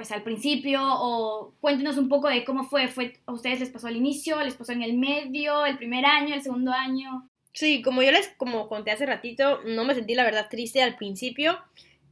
Pues 0.03 0.11
al 0.11 0.25
principio 0.25 0.81
o 0.83 1.55
cuéntenos 1.61 1.97
un 1.97 2.09
poco 2.09 2.29
de 2.29 2.43
cómo 2.43 2.65
fue, 2.65 2.89
fue, 2.89 3.13
a 3.25 3.33
ustedes 3.33 3.61
les 3.61 3.71
pasó 3.71 3.87
al 3.87 3.95
inicio, 3.95 4.43
les 4.43 4.55
pasó 4.55 4.73
en 4.73 4.83
el 4.83 4.95
medio, 4.95 5.65
el 5.65 5.79
primer 5.79 6.05
año, 6.05 6.35
el 6.35 6.43
segundo 6.43 6.73
año. 6.73 7.31
Sí, 7.53 7.83
como 7.83 8.03
yo 8.03 8.11
les 8.11 8.27
como 8.37 8.67
conté 8.67 8.91
hace 8.91 9.07
ratito, 9.07 9.61
no 9.65 9.85
me 9.85 9.95
sentí 9.95 10.17
la 10.17 10.25
verdad 10.25 10.49
triste 10.51 10.83
al 10.83 10.97
principio, 10.97 11.57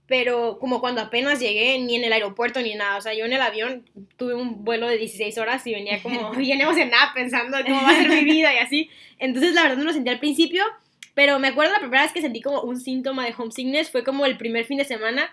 pero 0.06 0.60
como 0.60 0.80
cuando 0.80 1.00
apenas 1.00 1.40
llegué, 1.40 1.80
ni 1.80 1.96
en 1.96 2.04
el 2.04 2.12
aeropuerto 2.12 2.62
ni 2.62 2.76
nada, 2.76 2.96
o 2.96 3.00
sea, 3.00 3.12
yo 3.12 3.24
en 3.24 3.32
el 3.32 3.42
avión 3.42 3.84
tuve 4.16 4.34
un 4.34 4.64
vuelo 4.64 4.86
de 4.86 4.96
16 4.96 5.36
horas 5.38 5.66
y 5.66 5.72
venía 5.72 6.00
como 6.00 6.30
bien 6.36 6.60
emocionada 6.60 7.10
pensando 7.12 7.58
cómo 7.64 7.82
va 7.82 7.90
a 7.90 7.96
ser 7.96 8.08
mi 8.08 8.22
vida 8.22 8.54
y 8.54 8.58
así, 8.58 8.88
entonces 9.18 9.52
la 9.52 9.62
verdad 9.62 9.78
no 9.78 9.84
lo 9.84 9.92
sentí 9.92 10.10
al 10.10 10.20
principio, 10.20 10.62
pero 11.14 11.40
me 11.40 11.48
acuerdo 11.48 11.72
la 11.72 11.80
primera 11.80 12.04
vez 12.04 12.12
que 12.12 12.20
sentí 12.20 12.40
como 12.40 12.62
un 12.62 12.78
síntoma 12.78 13.24
de 13.24 13.34
homesickness 13.36 13.90
fue 13.90 14.04
como 14.04 14.26
el 14.26 14.36
primer 14.36 14.64
fin 14.64 14.78
de 14.78 14.84
semana 14.84 15.28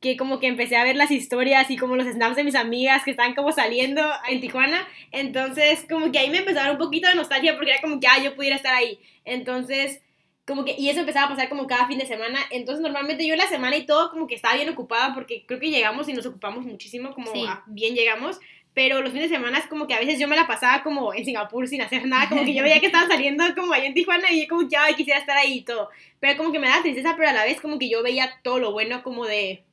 que 0.00 0.16
como 0.16 0.38
que 0.38 0.46
empecé 0.46 0.76
a 0.76 0.84
ver 0.84 0.96
las 0.96 1.10
historias 1.10 1.70
y 1.70 1.76
como 1.76 1.96
los 1.96 2.06
snaps 2.06 2.36
de 2.36 2.44
mis 2.44 2.54
amigas 2.54 3.02
que 3.04 3.10
están 3.10 3.34
como 3.34 3.50
saliendo 3.52 4.02
en 4.28 4.40
Tijuana. 4.40 4.86
Entonces, 5.10 5.84
como 5.88 6.12
que 6.12 6.20
ahí 6.20 6.30
me 6.30 6.38
empezó 6.38 6.60
a 6.60 6.64
dar 6.64 6.72
un 6.72 6.78
poquito 6.78 7.08
de 7.08 7.16
nostalgia 7.16 7.56
porque 7.56 7.72
era 7.72 7.80
como 7.80 7.98
que, 7.98 8.06
ah, 8.06 8.22
yo 8.22 8.36
pudiera 8.36 8.56
estar 8.56 8.74
ahí. 8.74 9.00
Entonces, 9.24 10.00
como 10.46 10.64
que, 10.64 10.76
y 10.78 10.88
eso 10.88 11.00
empezaba 11.00 11.26
a 11.26 11.30
pasar 11.30 11.48
como 11.48 11.66
cada 11.66 11.88
fin 11.88 11.98
de 11.98 12.06
semana. 12.06 12.38
Entonces, 12.50 12.80
normalmente 12.80 13.26
yo 13.26 13.34
la 13.34 13.48
semana 13.48 13.76
y 13.76 13.86
todo 13.86 14.10
como 14.10 14.28
que 14.28 14.36
estaba 14.36 14.54
bien 14.54 14.68
ocupada 14.68 15.14
porque 15.14 15.44
creo 15.46 15.58
que 15.58 15.70
llegamos 15.70 16.08
y 16.08 16.12
nos 16.12 16.26
ocupamos 16.26 16.64
muchísimo, 16.64 17.12
como 17.12 17.32
bien 17.66 17.94
llegamos. 17.94 18.38
Pero 18.74 19.02
los 19.02 19.10
fines 19.10 19.28
de 19.28 19.36
semana 19.36 19.58
es 19.58 19.66
como 19.66 19.88
que 19.88 19.94
a 19.94 19.98
veces 19.98 20.20
yo 20.20 20.28
me 20.28 20.36
la 20.36 20.46
pasaba 20.46 20.84
como 20.84 21.12
en 21.12 21.24
Singapur 21.24 21.66
sin 21.66 21.82
hacer 21.82 22.06
nada, 22.06 22.28
como 22.28 22.44
que 22.44 22.54
yo 22.54 22.62
veía 22.62 22.78
que 22.78 22.86
estaba 22.86 23.08
saliendo 23.08 23.42
como 23.56 23.72
allá 23.72 23.86
en 23.86 23.94
Tijuana 23.94 24.30
y 24.30 24.42
yo 24.42 24.48
como 24.48 24.68
que, 24.68 24.76
ay, 24.76 24.94
quisiera 24.94 25.18
estar 25.18 25.36
ahí 25.36 25.54
y 25.54 25.62
todo. 25.62 25.88
Pero 26.20 26.36
como 26.36 26.52
que 26.52 26.60
me 26.60 26.68
da 26.68 26.80
tristeza, 26.82 27.14
pero 27.16 27.30
a 27.30 27.32
la 27.32 27.44
vez 27.44 27.60
como 27.60 27.80
que 27.80 27.90
yo 27.90 28.04
veía 28.04 28.30
todo 28.44 28.60
lo 28.60 28.70
bueno 28.70 29.02
como 29.02 29.26
de 29.26 29.64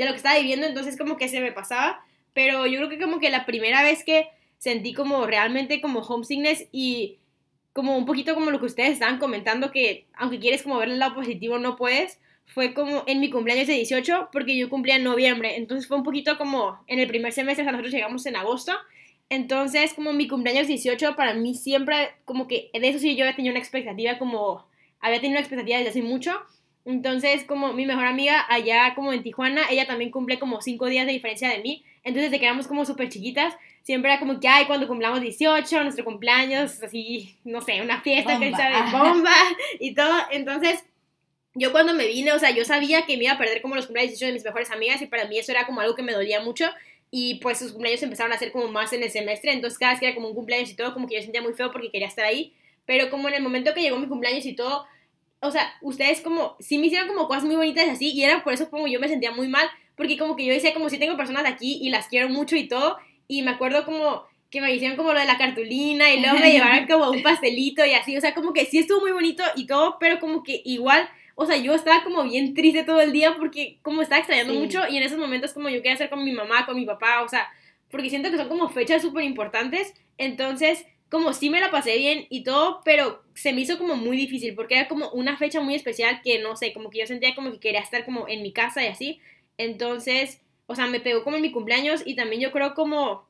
de 0.00 0.06
lo 0.06 0.12
que 0.12 0.18
estaba 0.18 0.38
viviendo, 0.38 0.66
entonces 0.66 0.96
como 0.96 1.16
que 1.16 1.28
se 1.28 1.40
me 1.40 1.52
pasaba, 1.52 2.04
pero 2.32 2.66
yo 2.66 2.78
creo 2.78 2.88
que 2.88 3.00
como 3.00 3.20
que 3.20 3.30
la 3.30 3.46
primera 3.46 3.82
vez 3.82 4.04
que 4.04 4.28
sentí 4.58 4.92
como 4.92 5.26
realmente 5.26 5.80
como 5.80 6.00
homesickness 6.00 6.68
y 6.72 7.18
como 7.72 7.96
un 7.96 8.04
poquito 8.04 8.34
como 8.34 8.50
lo 8.50 8.58
que 8.58 8.66
ustedes 8.66 8.92
estaban 8.92 9.18
comentando, 9.18 9.70
que 9.70 10.06
aunque 10.14 10.38
quieres 10.38 10.62
como 10.62 10.78
ver 10.78 10.88
el 10.88 10.98
lado 10.98 11.14
positivo, 11.14 11.58
no 11.58 11.76
puedes. 11.76 12.18
Fue 12.46 12.74
como 12.74 13.04
en 13.06 13.20
mi 13.20 13.30
cumpleaños 13.30 13.68
de 13.68 13.74
18, 13.74 14.30
porque 14.32 14.58
yo 14.58 14.68
cumplía 14.68 14.96
en 14.96 15.04
noviembre. 15.04 15.56
Entonces 15.56 15.86
fue 15.86 15.96
un 15.96 16.02
poquito 16.02 16.36
como 16.36 16.82
en 16.88 16.98
el 16.98 17.06
primer 17.06 17.32
semestre, 17.32 17.64
nosotros 17.64 17.92
llegamos 17.92 18.26
en 18.26 18.34
agosto. 18.34 18.72
Entonces, 19.28 19.94
como 19.94 20.12
mi 20.12 20.26
cumpleaños 20.26 20.66
18, 20.66 21.14
para 21.14 21.34
mí 21.34 21.54
siempre, 21.54 22.10
como 22.24 22.48
que 22.48 22.70
de 22.74 22.88
eso 22.88 22.98
sí 22.98 23.14
yo 23.14 23.24
había 23.24 23.36
tenido 23.36 23.52
una 23.52 23.60
expectativa, 23.60 24.18
como 24.18 24.66
había 24.98 25.20
tenido 25.20 25.38
una 25.38 25.40
expectativa 25.40 25.78
desde 25.78 25.90
hace 25.90 26.02
mucho. 26.02 26.32
Entonces, 26.84 27.44
como 27.44 27.72
mi 27.72 27.86
mejor 27.86 28.06
amiga 28.06 28.44
allá 28.48 28.94
como 28.94 29.12
en 29.12 29.22
Tijuana, 29.22 29.62
ella 29.70 29.86
también 29.86 30.10
cumple 30.10 30.38
como 30.38 30.60
cinco 30.62 30.86
días 30.86 31.06
de 31.06 31.12
diferencia 31.12 31.48
de 31.48 31.58
mí. 31.58 31.84
Entonces, 32.02 32.30
de 32.30 32.38
que 32.38 32.46
éramos 32.46 32.66
como 32.66 32.84
súper 32.84 33.08
chiquitas, 33.08 33.54
siempre 33.82 34.10
era 34.10 34.20
como 34.20 34.40
que, 34.40 34.48
ay, 34.48 34.66
cuando 34.66 34.88
cumplamos 34.88 35.20
18, 35.20 35.82
nuestro 35.82 36.04
cumpleaños, 36.04 36.82
así, 36.82 37.36
no 37.44 37.60
sé, 37.60 37.82
una 37.82 38.00
fiesta, 38.00 38.38
que 38.38 38.46
de 38.46 38.52
bomba 38.92 39.34
y 39.78 39.94
todo. 39.94 40.16
Entonces, 40.30 40.84
yo 41.54 41.72
cuando 41.72 41.94
me 41.94 42.06
vine, 42.06 42.32
o 42.32 42.38
sea, 42.38 42.50
yo 42.50 42.64
sabía 42.64 43.06
que 43.06 43.16
me 43.16 43.24
iba 43.24 43.34
a 43.34 43.38
perder 43.38 43.60
como 43.60 43.74
los 43.74 43.86
cumpleaños 43.86 44.12
18 44.12 44.26
de 44.26 44.32
mis 44.32 44.44
mejores 44.44 44.70
amigas 44.70 45.02
y 45.02 45.06
para 45.06 45.26
mí 45.26 45.38
eso 45.38 45.52
era 45.52 45.66
como 45.66 45.80
algo 45.80 45.94
que 45.94 46.02
me 46.02 46.12
dolía 46.12 46.40
mucho 46.40 46.66
y 47.10 47.36
pues 47.36 47.58
sus 47.58 47.72
cumpleaños 47.72 48.02
empezaron 48.02 48.32
a 48.32 48.38
ser 48.38 48.52
como 48.52 48.68
más 48.68 48.92
en 48.92 49.02
el 49.02 49.10
semestre, 49.10 49.52
entonces 49.52 49.78
cada 49.78 49.92
vez 49.92 50.00
que 50.00 50.06
era 50.06 50.14
como 50.14 50.28
un 50.28 50.34
cumpleaños 50.34 50.70
y 50.70 50.76
todo, 50.76 50.94
como 50.94 51.08
que 51.08 51.16
yo 51.16 51.22
sentía 51.22 51.42
muy 51.42 51.54
feo 51.54 51.72
porque 51.72 51.90
quería 51.90 52.06
estar 52.06 52.24
ahí, 52.24 52.54
pero 52.86 53.10
como 53.10 53.28
en 53.28 53.34
el 53.34 53.42
momento 53.42 53.74
que 53.74 53.82
llegó 53.82 53.98
mi 53.98 54.06
cumpleaños 54.06 54.46
y 54.46 54.54
todo, 54.54 54.86
o 55.40 55.50
sea, 55.50 55.72
ustedes 55.80 56.20
como, 56.20 56.56
sí 56.60 56.78
me 56.78 56.86
hicieron 56.86 57.08
como 57.08 57.26
cosas 57.26 57.44
muy 57.44 57.56
bonitas 57.56 57.88
así 57.88 58.10
y 58.10 58.22
era 58.22 58.44
por 58.44 58.52
eso 58.52 58.70
como 58.70 58.86
yo 58.86 59.00
me 59.00 59.08
sentía 59.08 59.32
muy 59.32 59.48
mal, 59.48 59.68
porque 59.96 60.16
como 60.16 60.36
que 60.36 60.44
yo 60.44 60.52
decía 60.52 60.74
como 60.74 60.90
si 60.90 60.98
tengo 60.98 61.16
personas 61.16 61.44
aquí 61.46 61.78
y 61.82 61.90
las 61.90 62.08
quiero 62.08 62.28
mucho 62.28 62.56
y 62.56 62.68
todo, 62.68 62.98
y 63.26 63.42
me 63.42 63.50
acuerdo 63.50 63.84
como 63.84 64.24
que 64.50 64.60
me 64.60 64.74
hicieron 64.74 64.96
como 64.96 65.12
lo 65.12 65.20
de 65.20 65.26
la 65.26 65.38
cartulina 65.38 66.12
y 66.12 66.20
luego 66.20 66.38
me 66.38 66.50
llevaron 66.52 66.86
como 66.86 67.10
un 67.10 67.22
pastelito 67.22 67.84
y 67.84 67.92
así, 67.92 68.16
o 68.16 68.20
sea, 68.20 68.34
como 68.34 68.52
que 68.52 68.66
sí 68.66 68.78
estuvo 68.78 69.00
muy 69.00 69.12
bonito 69.12 69.42
y 69.56 69.66
todo, 69.66 69.96
pero 69.98 70.20
como 70.20 70.42
que 70.42 70.60
igual 70.64 71.08
o 71.42 71.46
sea, 71.46 71.56
yo 71.56 71.74
estaba 71.74 72.04
como 72.04 72.22
bien 72.24 72.52
triste 72.52 72.84
todo 72.84 73.00
el 73.00 73.12
día 73.12 73.34
porque 73.38 73.78
como 73.80 74.02
estaba 74.02 74.18
extrañando 74.18 74.52
mucho 74.52 74.82
y 74.90 74.98
en 74.98 75.04
esos 75.04 75.16
momentos 75.16 75.54
como 75.54 75.70
yo 75.70 75.76
quería 75.76 75.94
hacer 75.94 76.10
con 76.10 76.22
mi 76.22 76.32
mamá, 76.32 76.66
con 76.66 76.76
mi 76.76 76.84
papá, 76.84 77.22
o 77.22 77.28
sea, 77.30 77.48
porque 77.90 78.10
siento 78.10 78.30
que 78.30 78.36
son 78.36 78.50
como 78.50 78.68
fechas 78.68 79.00
súper 79.00 79.24
importantes, 79.24 79.94
entonces 80.18 80.84
como 81.10 81.32
sí 81.32 81.50
me 81.50 81.60
la 81.60 81.70
pasé 81.70 81.96
bien 81.98 82.26
y 82.30 82.44
todo, 82.44 82.82
pero 82.84 83.22
se 83.34 83.52
me 83.52 83.62
hizo 83.62 83.78
como 83.78 83.96
muy 83.96 84.16
difícil 84.16 84.54
porque 84.54 84.76
era 84.76 84.88
como 84.88 85.10
una 85.10 85.36
fecha 85.36 85.60
muy 85.60 85.74
especial 85.74 86.20
que 86.22 86.38
no 86.38 86.56
sé, 86.56 86.72
como 86.72 86.90
que 86.90 87.00
yo 87.00 87.06
sentía 87.06 87.34
como 87.34 87.50
que 87.50 87.60
quería 87.60 87.80
estar 87.80 88.04
como 88.04 88.28
en 88.28 88.42
mi 88.42 88.52
casa 88.52 88.84
y 88.84 88.86
así, 88.86 89.20
entonces, 89.58 90.40
o 90.66 90.74
sea, 90.74 90.86
me 90.86 91.00
pegó 91.00 91.22
como 91.24 91.36
en 91.36 91.42
mi 91.42 91.52
cumpleaños 91.52 92.02
y 92.04 92.14
también 92.14 92.40
yo 92.40 92.52
creo 92.52 92.74
como 92.74 93.28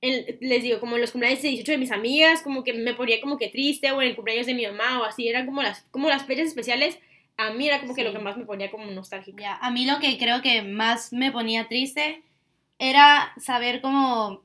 les 0.00 0.62
digo, 0.62 0.78
como 0.80 0.94
en 0.94 1.00
los 1.02 1.10
cumpleaños 1.10 1.42
de 1.42 1.48
18 1.48 1.72
de 1.72 1.78
mis 1.78 1.90
amigas, 1.90 2.42
como 2.42 2.62
que 2.62 2.72
me 2.72 2.94
ponía 2.94 3.20
como 3.20 3.36
que 3.36 3.48
triste, 3.48 3.90
o 3.90 4.00
en 4.00 4.08
el 4.08 4.14
cumpleaños 4.14 4.46
de 4.46 4.54
mi 4.54 4.64
mamá, 4.64 5.00
o 5.00 5.04
así, 5.04 5.28
eran 5.28 5.44
como 5.44 5.60
las, 5.62 5.82
como 5.90 6.08
las 6.08 6.24
fechas 6.24 6.46
especiales 6.46 6.98
a 7.36 7.52
mí 7.52 7.68
era 7.68 7.80
como 7.80 7.94
que 7.94 8.04
lo 8.04 8.12
que 8.12 8.18
más 8.18 8.36
me 8.36 8.44
ponía 8.44 8.70
como 8.70 8.90
nostálgica. 8.90 9.56
a 9.56 9.70
mí 9.70 9.86
lo 9.86 10.00
que 10.00 10.18
creo 10.18 10.42
que 10.42 10.62
más 10.62 11.12
me 11.12 11.30
ponía 11.30 11.68
triste 11.68 12.22
era 12.78 13.32
saber 13.38 13.80
como 13.80 14.42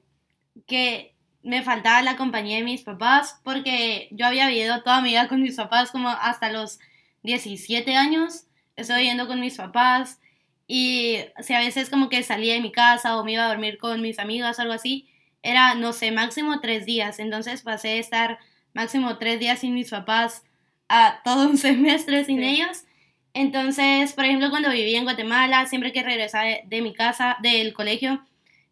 que 0.68 1.13
me 1.44 1.62
faltaba 1.62 2.02
la 2.02 2.16
compañía 2.18 2.58
de 2.58 2.64
mis 2.64 2.82
papás, 2.82 3.40
porque 3.44 4.08
yo 4.12 4.26
había 4.26 4.48
vivido 4.48 4.82
toda 4.82 5.02
mi 5.02 5.10
vida 5.10 5.28
con 5.28 5.42
mis 5.42 5.56
papás 5.56 5.92
como 5.92 6.10
hasta 6.10 6.52
los 6.52 6.80
17 7.24 7.96
años, 7.96 8.46
estoy 8.76 8.98
viviendo 8.98 9.28
con 9.28 9.40
mis 9.40 9.58
papás 9.58 10.20
y 10.68 11.20
si 11.42 11.54
a 11.54 11.60
veces 11.60 11.90
como 11.90 12.10
que 12.10 12.24
salía 12.24 12.54
de 12.54 12.62
mi 12.62 12.72
casa 12.72 13.18
o 13.18 13.24
me 13.24 13.34
iba 13.34 13.46
a 13.46 13.50
dormir 13.50 13.78
con 13.78 14.02
mis 14.02 14.20
amigas 14.20 14.58
o 14.58 14.62
algo 14.62 14.74
así, 14.74 15.10
era, 15.42 15.76
no 15.76 15.94
sé, 15.94 16.12
máximo 16.12 16.62
tres 16.62 16.86
días, 16.86 17.20
entonces 17.20 17.62
pasé 17.62 17.90
de 17.90 18.00
estar 18.00 18.40
máximo 18.74 19.18
tres 19.18 19.40
días 19.40 19.60
sin 19.60 19.74
mis 19.74 19.90
papás 19.90 20.44
a 20.90 21.22
todo 21.24 21.48
un 21.50 21.58
semestre 21.70 22.24
sin 22.26 22.44
ellos. 22.44 22.86
Entonces, 23.34 24.14
por 24.14 24.26
ejemplo, 24.26 24.50
cuando 24.52 24.70
vivía 24.70 25.00
en 25.00 25.06
Guatemala, 25.06 25.66
siempre 25.66 25.92
que 25.92 26.04
regresaba 26.04 26.46
de, 26.66 26.82
mi 26.82 26.94
casa, 26.94 27.38
del 27.42 27.74
colegio, 27.74 28.24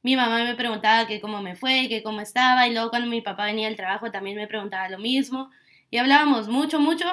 mi 0.04 0.16
mamá 0.16 0.44
me 0.44 0.56
preguntaba 0.56 1.08
que 1.08 1.22
cómo 1.22 1.42
me 1.42 1.56
fue, 1.56 1.88
que 1.90 2.04
cómo 2.04 2.22
estaba, 2.22 2.68
y 2.68 2.74
luego 2.74 2.90
cuando 2.90 3.10
mi 3.10 3.22
papá 3.22 3.46
venía 3.46 3.68
del 3.68 3.78
trabajo 3.78 4.12
también 4.12 4.38
me 4.38 4.48
preguntaba 4.48 4.90
lo 4.90 5.00
mismo. 5.00 5.50
Y 5.92 5.98
hablábamos 5.98 6.48
mucho, 6.48 6.80
mucho. 6.80 7.06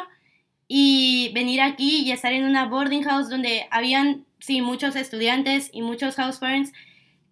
Y 0.68 1.30
venir 1.34 1.60
aquí 1.60 2.02
y 2.04 2.12
estar 2.12 2.32
en 2.32 2.44
una 2.44 2.66
boarding 2.66 3.02
house 3.04 3.28
donde 3.30 3.66
habían, 3.70 4.26
sí, 4.38 4.60
muchos 4.60 4.96
estudiantes 4.96 5.70
y 5.72 5.82
muchos 5.82 6.16
house 6.16 6.38
parents 6.38 6.72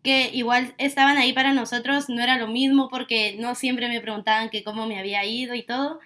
que 0.02 0.30
igual 0.32 0.74
estaban 0.78 1.18
ahí 1.18 1.32
para 1.32 1.52
nosotros, 1.52 2.08
no 2.08 2.22
era 2.22 2.38
lo 2.38 2.46
mismo 2.46 2.88
porque 2.88 3.36
no 3.40 3.56
siempre 3.56 3.88
me 3.88 4.00
preguntaban 4.00 4.50
que 4.50 4.62
cómo 4.62 4.86
me 4.86 5.00
había 5.00 5.24
ido 5.24 5.54
y 5.54 5.64
todo. 5.64 5.98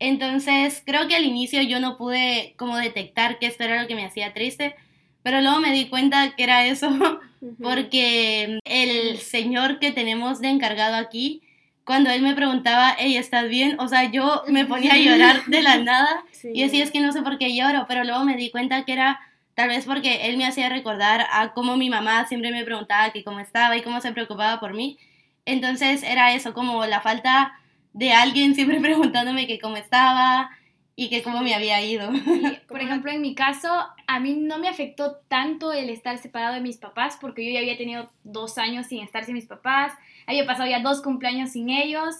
Entonces, 0.00 0.82
creo 0.84 1.06
que 1.06 1.14
al 1.14 1.24
inicio 1.24 1.62
yo 1.62 1.78
no 1.78 1.96
pude 1.96 2.54
como 2.56 2.76
detectar 2.76 3.38
que 3.38 3.46
esto 3.46 3.62
era 3.64 3.80
lo 3.80 3.86
que 3.86 3.94
me 3.94 4.04
hacía 4.04 4.34
triste, 4.34 4.74
pero 5.22 5.40
luego 5.40 5.60
me 5.60 5.72
di 5.72 5.88
cuenta 5.88 6.34
que 6.36 6.42
era 6.42 6.66
eso, 6.66 6.90
porque 7.62 8.58
el 8.64 9.18
señor 9.18 9.78
que 9.78 9.92
tenemos 9.92 10.40
de 10.40 10.48
encargado 10.48 10.96
aquí, 10.96 11.42
cuando 11.84 12.10
él 12.10 12.22
me 12.22 12.34
preguntaba, 12.34 12.96
hey, 12.98 13.16
¿estás 13.16 13.48
bien? 13.48 13.78
O 13.78 13.88
sea, 13.88 14.10
yo 14.10 14.42
me 14.48 14.64
ponía 14.64 14.94
a 14.94 14.98
llorar 14.98 15.44
de 15.46 15.62
la 15.62 15.78
nada 15.84 16.24
y 16.42 16.62
decía, 16.62 16.82
es 16.82 16.90
que 16.90 17.00
no 17.00 17.12
sé 17.12 17.22
por 17.22 17.38
qué 17.38 17.54
lloro, 17.54 17.84
pero 17.86 18.04
luego 18.04 18.24
me 18.24 18.36
di 18.36 18.50
cuenta 18.50 18.84
que 18.84 18.92
era 18.92 19.20
tal 19.54 19.68
vez 19.68 19.84
porque 19.84 20.28
él 20.28 20.36
me 20.36 20.46
hacía 20.46 20.68
recordar 20.68 21.26
a 21.30 21.52
cómo 21.52 21.76
mi 21.76 21.90
mamá 21.90 22.26
siempre 22.26 22.50
me 22.50 22.64
preguntaba 22.64 23.10
que 23.10 23.22
cómo 23.22 23.40
estaba 23.40 23.76
y 23.76 23.82
cómo 23.82 24.00
se 24.00 24.12
preocupaba 24.12 24.60
por 24.60 24.74
mí. 24.74 24.98
Entonces 25.44 26.02
era 26.02 26.34
eso, 26.34 26.54
como 26.54 26.86
la 26.86 27.00
falta 27.00 27.52
de 27.92 28.12
alguien 28.12 28.54
siempre 28.54 28.80
preguntándome 28.80 29.46
que 29.46 29.58
cómo 29.58 29.76
estaba 29.76 30.50
y 30.96 31.08
que 31.08 31.22
cómo 31.22 31.40
me 31.40 31.54
había 31.54 31.80
ido. 31.82 32.10
por 32.68 32.80
ejemplo, 32.80 33.10
en 33.10 33.20
mi 33.20 33.34
caso, 33.34 33.68
a 34.06 34.20
mí 34.20 34.34
no 34.34 34.58
me 34.58 34.68
afectó 34.68 35.16
tanto 35.28 35.72
el 35.72 35.90
estar 35.90 36.18
separado 36.18 36.54
de 36.54 36.60
mis 36.60 36.76
papás 36.76 37.18
porque 37.20 37.44
yo 37.44 37.52
ya 37.52 37.60
había 37.60 37.76
tenido 37.76 38.10
dos 38.22 38.58
años 38.58 38.86
sin 38.86 39.02
estar 39.02 39.24
sin 39.24 39.34
mis 39.34 39.46
papás, 39.46 39.92
había 40.26 40.46
pasado 40.46 40.68
ya 40.68 40.80
dos 40.80 41.02
cumpleaños 41.02 41.50
sin 41.50 41.70
ellos. 41.70 42.16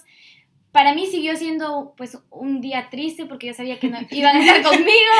Para 0.71 0.93
mí 0.93 1.07
siguió 1.07 1.37
siendo 1.37 1.93
pues 1.95 2.19
un 2.29 2.59
día 2.59 2.89
triste 2.89 3.25
porque 3.25 3.47
yo 3.47 3.53
sabía 3.53 3.79
que 3.79 3.87
no 3.87 3.97
iban 4.09 4.35
a 4.35 4.39
estar 4.39 4.61
conmigo, 4.61 5.15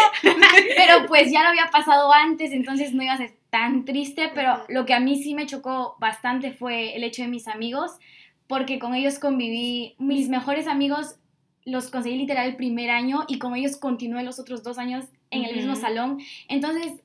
pero 0.76 1.08
pues 1.08 1.32
ya 1.32 1.44
lo 1.44 1.50
había 1.50 1.68
pasado 1.72 2.12
antes, 2.12 2.52
entonces 2.52 2.94
no 2.94 3.04
iba 3.04 3.14
a 3.14 3.18
ser 3.18 3.36
tan 3.50 3.86
triste, 3.86 4.30
pero 4.36 4.66
lo 4.68 4.86
que 4.86 4.94
a 4.94 5.00
mí 5.00 5.24
sí 5.24 5.34
me 5.34 5.46
chocó 5.46 5.96
bastante 5.98 6.52
fue 6.52 6.98
el 6.98 7.06
hecho 7.06 7.22
de 7.22 7.30
mis 7.30 7.48
amigos, 7.48 7.92
porque 8.48 8.80
con 8.80 8.96
ellos 8.96 9.18
conviví, 9.18 9.96
mis 9.98 10.28
mejores 10.28 10.68
amigos 10.68 11.16
los 11.66 11.90
conseguí 11.90 12.16
literal 12.16 12.48
el 12.48 12.56
primer 12.56 12.92
año 12.92 13.26
y 13.28 13.40
con 13.40 13.56
ellos 13.56 13.78
continué 13.78 14.24
los 14.24 14.40
otros 14.40 14.64
dos 14.64 14.78
años 14.78 15.06
en 15.32 15.44
el 15.44 15.56
mismo 15.56 15.76
salón. 15.76 16.20
Entonces, 16.48 17.02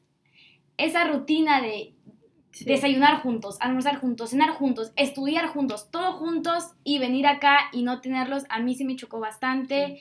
esa 0.76 1.04
rutina 1.04 1.60
de 1.60 1.94
desayunar 2.64 3.22
juntos, 3.22 3.56
almorzar 3.60 3.98
juntos, 3.98 4.30
cenar 4.30 4.50
juntos, 4.50 4.92
estudiar 4.96 5.48
juntos, 5.48 5.90
todo 5.90 6.12
juntos 6.12 6.72
y 6.84 6.98
venir 6.98 7.26
acá 7.26 7.70
y 7.72 7.82
no 7.82 8.00
tenerlos, 8.00 8.44
a 8.48 8.60
mí 8.60 8.74
sí 8.74 8.84
me 8.84 8.96
chocó 8.96 9.18
bastante. 9.18 9.98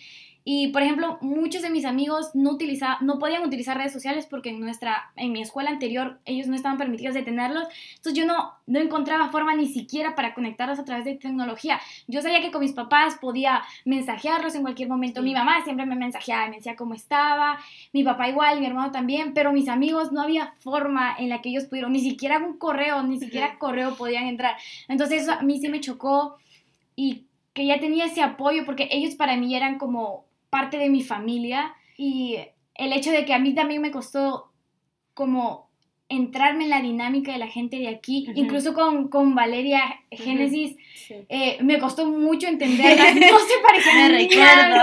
Y, 0.52 0.70
por 0.70 0.82
ejemplo, 0.82 1.20
muchos 1.22 1.62
de 1.62 1.70
mis 1.70 1.86
amigos 1.86 2.32
no, 2.34 2.50
utiliza, 2.50 2.98
no 3.02 3.20
podían 3.20 3.44
utilizar 3.44 3.78
redes 3.78 3.94
sociales 3.94 4.26
porque 4.28 4.50
en, 4.50 4.60
nuestra, 4.60 5.12
en 5.16 5.32
mi 5.32 5.44
escuela 5.44 5.70
anterior 5.70 6.18
ellos 6.26 6.48
no 6.48 6.56
estaban 6.56 6.80
permitidos 6.80 7.14
de 7.14 7.22
tenerlos. 7.22 7.66
Entonces 7.98 8.14
yo 8.16 8.26
no, 8.26 8.54
no 8.66 8.80
encontraba 8.80 9.30
forma 9.30 9.54
ni 9.54 9.68
siquiera 9.68 10.16
para 10.16 10.34
conectarlos 10.34 10.80
a 10.80 10.86
través 10.86 11.06
de 11.06 11.14
tecnología. 11.14 11.80
Yo 12.08 12.24
sabía 12.24 12.42
que 12.42 12.50
con 12.50 12.62
mis 12.62 12.74
papás 12.74 13.20
podía 13.22 13.62
mensajearlos 13.86 14.56
en 14.56 14.64
cualquier 14.64 14.90
momento. 14.90 15.22
Mi 15.22 15.36
mamá 15.36 15.64
siempre 15.64 15.86
me 15.86 15.96
mensajeaba, 15.96 16.50
me 16.50 16.56
decía 16.56 16.76
cómo 16.76 16.96
estaba. 16.96 17.60
Mi 17.94 18.04
papá 18.04 18.28
igual, 18.28 18.60
mi 18.60 18.66
hermano 18.66 18.90
también. 18.90 19.36
Pero 19.36 19.54
mis 19.54 19.70
amigos 19.70 20.12
no 20.12 20.20
había 20.20 20.54
forma 20.62 21.16
en 21.16 21.30
la 21.30 21.44
que 21.44 21.50
ellos 21.50 21.66
pudieron, 21.66 21.94
ni 21.94 22.00
siquiera 22.00 22.40
un 22.40 22.58
correo, 22.58 23.04
ni 23.04 23.20
siquiera 23.20 23.60
correo 23.60 23.94
podían 23.98 24.26
entrar. 24.26 24.56
Entonces 24.88 25.22
eso 25.22 25.34
a 25.34 25.44
mí 25.44 25.60
sí 25.62 25.70
me 25.70 25.80
chocó 25.80 26.38
y 26.96 27.26
que 27.54 27.68
ya 27.68 27.80
tenía 27.80 28.06
ese 28.06 28.24
apoyo 28.24 28.66
porque 28.66 28.88
ellos 28.90 29.14
para 29.14 29.38
mí 29.38 29.56
eran 29.56 29.78
como 29.78 30.28
parte 30.50 30.78
de 30.78 30.90
mi 30.90 31.04
familia 31.04 31.76
y 31.98 32.38
el 32.76 32.94
hecho 32.94 33.12
de 33.12 33.26
que 33.26 33.34
a 33.34 33.40
mí 33.40 33.54
también 33.54 33.82
me 33.82 33.92
costó 33.92 34.52
como 35.14 35.69
entrarme 36.10 36.64
en 36.64 36.72
la 36.72 36.82
dinámica 36.82 37.32
de 37.32 37.38
la 37.38 37.48
gente 37.48 37.78
de 37.78 37.88
aquí, 37.88 38.28
incluso 38.34 38.74
con, 38.74 39.10
con, 39.10 39.36
Valeria 39.36 40.02
Génesis, 40.10 40.76
eh, 41.30 41.58
me 41.62 41.78
costó 41.78 42.08
mucho 42.08 42.48
entenderla, 42.48 43.14
no 43.14 43.40
se 43.40 43.54
parecían 43.68 44.82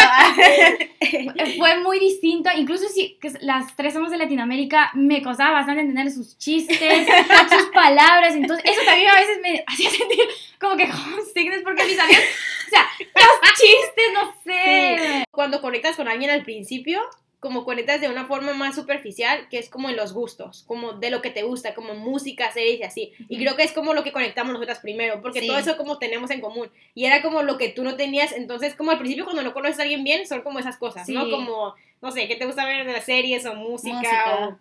Fue 1.59 1.81
muy 1.81 1.99
distinto, 1.99 2.49
incluso 2.57 2.87
si 2.89 3.19
las 3.41 3.75
tres 3.75 3.95
somos 3.95 4.13
de 4.13 4.19
Latinoamérica, 4.19 4.93
me 4.95 5.21
costaba 5.21 5.51
bastante 5.51 5.81
entender 5.81 6.13
sus 6.13 6.39
chistes, 6.39 6.79
sus 7.51 7.69
palabras, 7.75 8.37
entonces 8.37 8.65
eso 8.65 8.81
también 8.85 9.11
a 9.11 9.17
veces 9.17 9.39
me 9.43 9.65
hacía 9.67 9.91
sentir 9.91 10.27
como 10.61 10.77
que 10.77 10.87
signos 11.35 11.59
porque 11.65 11.85
mis 11.87 11.99
amigos, 11.99 12.23
o 12.67 12.71
sea, 12.71 12.87
los 13.01 13.53
chistes, 13.55 14.13
no 14.15 14.33
sé. 14.45 15.25
Cuando 15.33 15.61
conectas 15.61 15.97
con 15.97 16.07
alguien 16.07 16.31
al 16.31 16.45
principio, 16.45 17.03
como 17.47 17.65
conectas 17.65 18.01
de 18.01 18.09
una 18.09 18.27
forma 18.27 18.53
más 18.55 18.75
superficial, 18.75 19.49
que 19.49 19.59
es 19.59 19.69
como 19.71 19.89
en 19.89 19.95
los 19.95 20.13
gustos, 20.13 20.65
como 20.67 20.95
de 20.95 21.11
lo 21.11 21.23
que 21.23 21.31
te 21.31 21.45
gusta, 21.45 21.75
como 21.75 21.95
música, 21.95 22.51
series 22.51 22.81
y 22.81 22.83
así. 22.83 23.13
Y 23.29 23.39
creo 23.39 23.55
que 23.55 23.63
es 23.63 23.71
como 23.73 23.95
lo 23.95 24.03
que 24.03 24.11
conectamos 24.11 24.53
nosotras 24.53 24.81
primero, 24.81 25.23
porque 25.23 25.41
Sí. 25.41 25.47
todo 25.47 25.59
eso 25.59 25.77
como 25.77 25.99
tenemos 25.99 26.31
en 26.33 26.41
común. 26.41 26.71
Y 26.95 27.05
era 27.05 27.23
como 27.23 27.43
lo 27.43 27.57
que 27.57 27.69
tú 27.69 27.85
no 27.85 27.95
tenías, 27.97 28.33
entonces 28.33 28.75
como 28.75 28.91
al 28.91 28.99
principio 28.99 29.25
cuando 29.25 29.43
no 29.45 29.53
conoces 29.53 29.79
a 29.79 29.83
alguien 29.83 30.03
bien, 30.03 30.27
son 30.27 30.43
como 30.43 30.59
esas 30.59 30.77
cosas, 30.77 31.09
¿no? 31.09 31.25
Sí. 31.25 31.31
Como, 31.31 31.75
no 32.03 32.11
sé, 32.11 32.27
¿qué 32.27 32.35
te 32.35 32.47
gusta 32.47 32.65
ver 32.65 32.85
de 32.85 32.93
las 32.93 33.05
series 33.05 33.47
o 33.47 33.55
música, 33.55 33.95
Música. 33.95 34.49
o... 34.49 34.59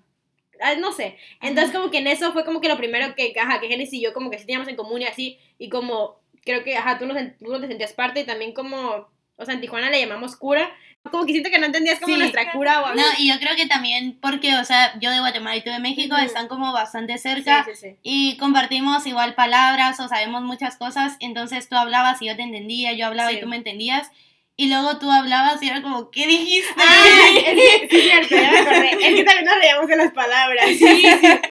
ah, 0.62 0.76
no 0.76 0.92
sé. 0.92 1.18
Entonces 1.42 1.74
como 1.76 1.90
que 1.90 1.98
en 1.98 2.08
eso 2.08 2.32
fue 2.34 2.46
como 2.46 2.62
que 2.62 2.70
lo 2.70 2.78
primero 2.78 3.16
que, 3.16 3.34
ajá, 3.40 3.60
que 3.60 3.68
Genesis 3.68 3.94
y 3.96 4.02
yo 4.02 4.14
como 4.14 4.30
que 4.30 4.38
sí 4.38 4.46
teníamos 4.46 4.68
en 4.68 4.76
común 4.76 5.02
y 5.02 5.06
así, 5.06 5.40
y 5.58 5.70
como 5.70 6.20
creo 6.46 6.64
que, 6.64 6.78
ajá, 6.78 7.00
tú 7.00 7.08
no, 7.08 7.16
tú 7.40 7.52
no 7.52 7.60
te 7.60 7.68
sentías 7.68 7.94
parte 7.94 8.20
y 8.20 8.24
también 8.26 8.54
como, 8.54 9.08
o 9.36 9.46
sea, 9.46 9.56
en 9.56 9.62
Tijuana 9.62 9.90
le 9.90 10.00
llamamos 10.00 10.36
cura, 10.36 10.72
como 11.12 11.26
que 11.26 11.32
siento 11.34 11.50
que 11.50 11.60
no 11.60 11.66
entendías 11.66 12.00
como 12.00 12.14
Sí. 12.14 12.20
nuestra 12.20 12.52
cura 12.52 12.82
o 12.82 12.86
algo. 12.88 13.00
No, 13.02 13.08
y 13.18 13.30
yo 13.30 13.40
creo 13.40 13.56
que 13.56 13.68
también 13.68 14.18
porque, 14.22 14.56
o 14.56 14.64
sea, 14.66 14.98
yo 15.00 15.12
de 15.12 15.20
Guatemala 15.20 15.56
y 15.56 15.64
tú 15.64 15.70
de 15.70 15.80
México 15.80 16.16
están 16.18 16.48
como 16.48 16.74
bastante 16.74 17.18
cerca 17.18 17.64
sí, 17.66 17.72
sí. 17.76 17.96
y 18.04 18.38
compartimos 18.38 19.06
igual 19.06 19.36
palabras 19.36 20.00
o 20.00 20.08
sabemos 20.08 20.42
muchas 20.42 20.78
cosas, 20.78 21.16
entonces 21.20 21.70
tú 21.70 21.76
hablabas 21.76 22.22
y 22.22 22.28
yo 22.28 22.36
te 22.36 22.42
entendía, 22.44 22.94
yo 22.94 23.06
hablaba 23.06 23.32
y 23.32 23.40
tú 23.40 23.48
me 23.48 23.56
entendías, 23.58 24.10
y 24.58 24.70
luego 24.70 24.98
tú 25.00 25.12
hablabas 25.12 25.62
y 25.62 25.68
era 25.68 25.82
como, 25.82 26.10
¿qué 26.12 26.28
dijiste? 26.28 26.74
Ah, 26.78 27.06
es 27.36 27.90
sí, 27.90 28.02
cierto, 28.02 28.36
ya 28.36 28.52
me 28.52 28.60
acordé. 28.60 28.92
Es 28.92 29.16
que 29.16 29.24
también 29.26 29.46
nos 29.46 29.56
reíamos 29.56 29.90
en 29.90 29.98
las 29.98 30.12
palabras. 30.14 30.66
Sí, 30.68 30.78
sí. 30.78 31.08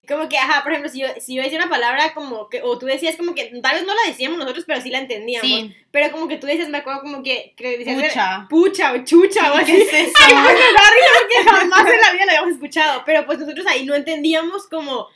Como 0.09 0.27
que, 0.29 0.39
ajá, 0.39 0.63
por 0.63 0.73
ejemplo, 0.73 0.91
si 0.91 1.01
yo, 1.01 1.09
si 1.21 1.35
yo 1.35 1.43
decía 1.43 1.59
una 1.59 1.69
palabra 1.69 2.15
como 2.15 2.49
que, 2.49 2.63
o 2.63 2.79
tú 2.79 2.87
decías 2.87 3.17
como 3.17 3.35
que, 3.35 3.53
tal 3.63 3.75
vez 3.77 3.85
no 3.87 3.95
la 3.95 4.03
decíamos 4.09 4.39
nosotros, 4.39 4.65
pero 4.67 4.81
sí 4.81 4.89
la 4.89 4.99
entendíamos. 5.01 5.47
Sí, 5.47 5.77
Pero 5.91 6.11
como 6.13 6.29
que 6.29 6.39
tú 6.39 6.47
decías, 6.47 6.71
me 6.71 6.79
acuerdo 6.79 7.03
como 7.03 7.23
que, 7.23 7.53
que 7.59 7.77
decías, 7.79 8.03
pucha. 8.09 8.47
pucha 8.49 8.93
o 8.93 9.05
chucha 9.05 9.53
o 9.53 9.57
así. 9.57 9.73
¿Qué 9.73 9.83
es 9.83 9.93
eso? 9.93 10.13
Ay, 10.27 10.35
pues 10.43 10.55
me 10.55 11.21
porque 11.21 11.51
jamás 11.51 11.81
en 11.93 12.01
la 12.01 12.13
vida 12.13 12.25
lo 12.25 12.31
habíamos 12.31 12.53
escuchado. 12.55 13.03
Pero 13.05 13.27
pues 13.27 13.39
nosotros 13.39 13.67
ahí 13.67 13.85
no 13.85 13.95
entendíamos 13.95 14.67
como, 14.69 15.09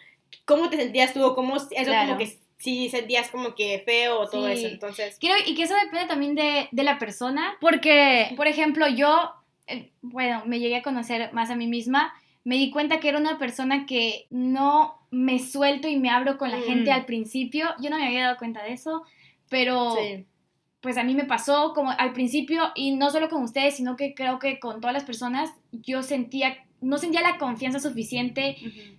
cómo 0.44 0.68
te 0.68 0.76
sentías 0.76 1.14
tú 1.14 1.24
o 1.24 1.34
cómo, 1.34 1.56
eso 1.56 1.68
Claro. 1.70 2.08
como 2.08 2.18
que 2.18 2.38
si 2.58 2.88
sentías 2.90 3.28
como 3.30 3.54
que 3.54 3.82
feo 3.84 4.20
o 4.20 4.28
todo 4.28 4.46
Sí. 4.46 4.52
eso. 4.52 4.66
Entonces, 4.68 5.16
Creo, 5.20 5.36
y 5.46 5.54
que 5.54 5.62
eso 5.62 5.74
depende 5.82 6.06
también 6.08 6.34
de, 6.34 6.68
de 6.72 6.82
la 6.82 6.98
persona, 6.98 7.56
porque, 7.60 8.32
por 8.36 8.46
ejemplo, 8.48 8.88
yo, 8.88 9.32
eh, 9.66 9.90
bueno, 10.02 10.42
me 10.46 10.58
llegué 10.58 10.76
a 10.76 10.82
conocer 10.82 11.32
más 11.32 11.50
a 11.50 11.56
mí 11.56 11.66
misma, 11.66 12.12
me 12.44 12.56
di 12.56 12.70
cuenta 12.70 12.98
que 13.00 13.08
era 13.10 13.18
una 13.18 13.38
persona 13.38 13.86
que 13.86 14.26
no 14.30 14.98
me 15.10 15.38
suelto 15.38 15.86
y 15.88 15.96
me 15.98 16.10
abro 16.10 16.36
con 16.36 16.50
la 16.50 16.58
Mm. 16.58 16.62
gente 16.64 16.92
al 16.92 17.04
principio, 17.06 17.68
yo 17.80 17.90
no 17.90 17.96
me 17.98 18.06
había 18.06 18.24
dado 18.24 18.38
cuenta 18.38 18.62
de 18.64 18.72
eso, 18.72 19.04
pero 19.48 19.94
sí. 19.96 20.24
pues 20.80 20.96
a 20.96 21.04
mí 21.04 21.14
me 21.14 21.24
pasó 21.24 21.72
como 21.74 21.90
al 21.92 22.12
principio, 22.12 22.72
y 22.74 22.90
no 22.92 23.10
solo 23.10 23.28
con 23.28 23.42
ustedes, 23.42 23.76
sino 23.76 23.96
que 23.96 24.14
creo 24.14 24.38
que 24.38 24.58
con 24.58 24.80
todas 24.80 24.94
las 24.94 25.04
personas, 25.04 25.50
yo 25.72 26.02
sentía, 26.02 26.56
no 26.80 26.98
sentía 26.98 27.20
la 27.20 27.38
confianza 27.38 27.78
suficiente 27.80 28.56